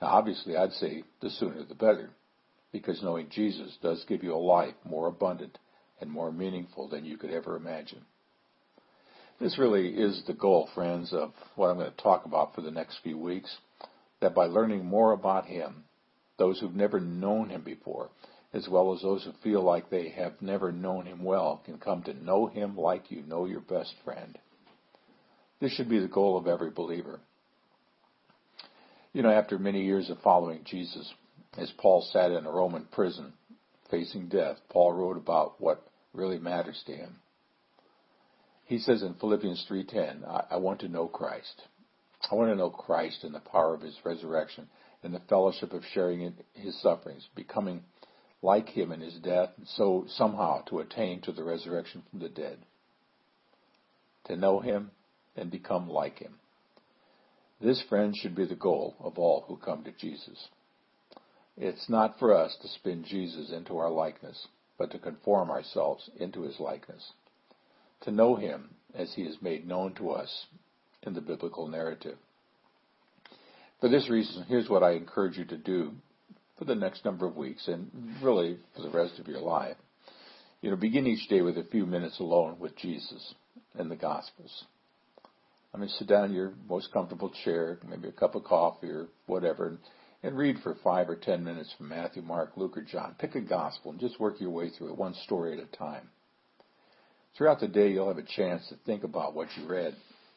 Now, 0.00 0.08
obviously, 0.08 0.56
I'd 0.56 0.72
say 0.72 1.04
the 1.20 1.30
sooner 1.30 1.62
the 1.64 1.74
better, 1.74 2.10
because 2.72 3.02
knowing 3.02 3.28
Jesus 3.30 3.76
does 3.82 4.04
give 4.08 4.22
you 4.22 4.34
a 4.34 4.36
life 4.36 4.74
more 4.84 5.08
abundant 5.08 5.58
and 6.00 6.10
more 6.10 6.30
meaningful 6.30 6.88
than 6.88 7.04
you 7.04 7.16
could 7.16 7.30
ever 7.30 7.56
imagine. 7.56 8.02
This 9.40 9.58
really 9.58 9.88
is 9.88 10.22
the 10.26 10.34
goal, 10.34 10.68
friends, 10.74 11.12
of 11.12 11.32
what 11.56 11.68
I'm 11.68 11.78
going 11.78 11.90
to 11.90 12.02
talk 12.02 12.24
about 12.24 12.54
for 12.54 12.60
the 12.60 12.70
next 12.70 12.98
few 13.02 13.18
weeks. 13.18 13.54
That 14.20 14.34
by 14.34 14.46
learning 14.46 14.84
more 14.84 15.12
about 15.12 15.44
Him, 15.46 15.84
those 16.38 16.58
who've 16.58 16.74
never 16.74 17.00
known 17.00 17.50
Him 17.50 17.62
before 17.62 18.08
as 18.56 18.68
well 18.68 18.94
as 18.94 19.02
those 19.02 19.24
who 19.24 19.32
feel 19.42 19.62
like 19.62 19.90
they 19.90 20.08
have 20.08 20.40
never 20.40 20.72
known 20.72 21.06
him 21.06 21.22
well, 21.22 21.60
can 21.64 21.78
come 21.78 22.02
to 22.02 22.24
know 22.24 22.46
him 22.46 22.76
like 22.76 23.10
you 23.10 23.22
know 23.22 23.44
your 23.44 23.60
best 23.60 23.94
friend. 24.04 24.38
This 25.60 25.72
should 25.72 25.88
be 25.88 25.98
the 25.98 26.08
goal 26.08 26.38
of 26.38 26.46
every 26.46 26.70
believer. 26.70 27.20
You 29.16 29.22
know, 29.22 29.30
after 29.30 29.58
many 29.58 29.82
years 29.82 30.10
of 30.10 30.18
following 30.18 30.60
Jesus, 30.64 31.10
as 31.56 31.72
Paul 31.78 32.06
sat 32.12 32.32
in 32.32 32.44
a 32.44 32.50
Roman 32.50 32.84
prison 32.84 33.32
facing 33.90 34.28
death, 34.28 34.58
Paul 34.68 34.92
wrote 34.92 35.16
about 35.16 35.58
what 35.58 35.88
really 36.12 36.38
matters 36.38 36.82
to 36.84 36.92
him. 36.92 37.16
He 38.66 38.78
says 38.78 39.02
in 39.02 39.14
Philippians 39.14 39.64
3:10, 39.70 40.22
I, 40.28 40.44
I 40.50 40.56
want 40.58 40.80
to 40.80 40.88
know 40.88 41.08
Christ. 41.08 41.62
I 42.30 42.34
want 42.34 42.50
to 42.50 42.56
know 42.56 42.68
Christ 42.68 43.24
and 43.24 43.34
the 43.34 43.40
power 43.40 43.72
of 43.72 43.80
his 43.80 43.96
resurrection 44.04 44.68
and 45.02 45.14
the 45.14 45.22
fellowship 45.30 45.72
of 45.72 45.82
sharing 45.94 46.20
in 46.20 46.34
his 46.52 46.78
sufferings, 46.82 47.26
becoming 47.34 47.84
like 48.42 48.68
him 48.68 48.92
in 48.92 49.00
his 49.00 49.18
death, 49.20 49.48
so 49.64 50.04
somehow 50.08 50.60
to 50.64 50.80
attain 50.80 51.22
to 51.22 51.32
the 51.32 51.42
resurrection 51.42 52.02
from 52.10 52.18
the 52.18 52.28
dead. 52.28 52.58
To 54.26 54.36
know 54.36 54.60
him 54.60 54.90
and 55.34 55.50
become 55.50 55.88
like 55.88 56.18
him. 56.18 56.34
This, 57.60 57.82
friend, 57.88 58.14
should 58.14 58.34
be 58.34 58.44
the 58.44 58.54
goal 58.54 58.96
of 59.00 59.18
all 59.18 59.44
who 59.48 59.56
come 59.56 59.82
to 59.84 59.92
Jesus. 59.92 60.48
It's 61.56 61.88
not 61.88 62.18
for 62.18 62.34
us 62.34 62.56
to 62.60 62.68
spin 62.68 63.04
Jesus 63.04 63.50
into 63.50 63.78
our 63.78 63.90
likeness, 63.90 64.46
but 64.78 64.90
to 64.90 64.98
conform 64.98 65.50
ourselves 65.50 66.10
into 66.18 66.42
his 66.42 66.60
likeness. 66.60 67.12
To 68.02 68.10
know 68.10 68.36
him 68.36 68.74
as 68.94 69.14
he 69.14 69.22
is 69.22 69.40
made 69.40 69.66
known 69.66 69.94
to 69.94 70.10
us 70.10 70.46
in 71.02 71.14
the 71.14 71.22
biblical 71.22 71.66
narrative. 71.66 72.18
For 73.80 73.88
this 73.88 74.10
reason, 74.10 74.44
here's 74.48 74.68
what 74.68 74.82
I 74.82 74.92
encourage 74.92 75.38
you 75.38 75.44
to 75.46 75.56
do 75.56 75.92
for 76.58 76.64
the 76.64 76.74
next 76.74 77.04
number 77.04 77.26
of 77.26 77.36
weeks 77.36 77.68
and 77.68 77.90
really 78.22 78.58
for 78.74 78.82
the 78.82 78.90
rest 78.90 79.18
of 79.18 79.28
your 79.28 79.40
life. 79.40 79.76
You 80.60 80.70
know, 80.70 80.76
begin 80.76 81.06
each 81.06 81.28
day 81.28 81.42
with 81.42 81.58
a 81.58 81.64
few 81.64 81.86
minutes 81.86 82.18
alone 82.18 82.58
with 82.58 82.76
Jesus 82.76 83.34
and 83.74 83.90
the 83.90 83.96
Gospels. 83.96 84.64
I 85.76 85.78
mean, 85.78 85.90
sit 85.90 86.08
down 86.08 86.30
in 86.30 86.32
your 86.32 86.54
most 86.70 86.90
comfortable 86.90 87.30
chair, 87.44 87.78
maybe 87.86 88.08
a 88.08 88.12
cup 88.12 88.34
of 88.34 88.44
coffee 88.44 88.88
or 88.88 89.08
whatever, 89.26 89.68
and, 89.68 89.78
and 90.22 90.38
read 90.38 90.56
for 90.62 90.74
five 90.82 91.10
or 91.10 91.16
ten 91.16 91.44
minutes 91.44 91.74
from 91.76 91.90
Matthew, 91.90 92.22
Mark, 92.22 92.52
Luke, 92.56 92.78
or 92.78 92.82
John. 92.82 93.14
Pick 93.18 93.34
a 93.34 93.42
Gospel 93.42 93.90
and 93.90 94.00
just 94.00 94.18
work 94.18 94.40
your 94.40 94.48
way 94.50 94.70
through 94.70 94.88
it, 94.88 94.96
one 94.96 95.12
story 95.24 95.52
at 95.52 95.62
a 95.62 95.76
time. 95.76 96.08
Throughout 97.36 97.60
the 97.60 97.68
day, 97.68 97.90
you'll 97.90 98.08
have 98.08 98.16
a 98.16 98.22
chance 98.22 98.66
to 98.70 98.76
think 98.86 99.04
about 99.04 99.34
what 99.34 99.48
you 99.58 99.68
read. 99.68 99.94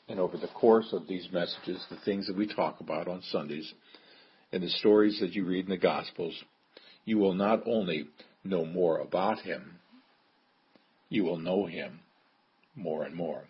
And 0.10 0.20
over 0.20 0.36
the 0.36 0.50
course 0.50 0.90
of 0.92 1.08
these 1.08 1.30
messages, 1.32 1.86
the 1.90 2.00
things 2.04 2.28
that 2.28 2.36
we 2.36 2.54
talk 2.54 2.82
about 2.82 3.08
on 3.08 3.22
Sundays, 3.32 3.74
and 4.52 4.62
the 4.62 4.70
stories 4.70 5.20
that 5.22 5.32
you 5.32 5.46
read 5.46 5.66
in 5.66 5.72
the 5.72 5.78
Gospels, 5.78 6.34
you 7.06 7.18
will 7.18 7.34
not 7.34 7.64
only 7.66 8.08
know 8.44 8.66
more 8.66 8.98
about 8.98 9.40
him, 9.40 9.80
you 11.08 11.24
will 11.24 11.38
know 11.38 11.66
him 11.66 12.02
more 12.76 13.04
and 13.04 13.16
more. 13.16 13.46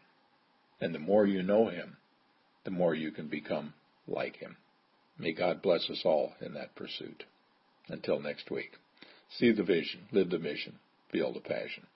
And 0.82 0.94
the 0.94 1.00
more 1.00 1.26
you 1.26 1.44
know 1.44 1.70
him, 1.70 1.98
the 2.64 2.72
more 2.72 2.94
you 2.96 3.12
can 3.12 3.28
become 3.28 3.74
like 4.08 4.38
him. 4.38 4.58
May 5.18 5.34
God 5.34 5.62
bless 5.62 5.90
us 5.90 6.02
all 6.06 6.34
in 6.42 6.54
that 6.54 6.76
pursuit. 6.76 7.26
Until 7.88 8.20
next 8.20 8.50
week, 8.50 8.72
see 9.38 9.52
the 9.52 9.64
vision, 9.64 10.02
live 10.12 10.30
the 10.30 10.40
mission, 10.40 10.80
feel 11.12 11.34
the 11.34 11.42
passion. 11.42 11.88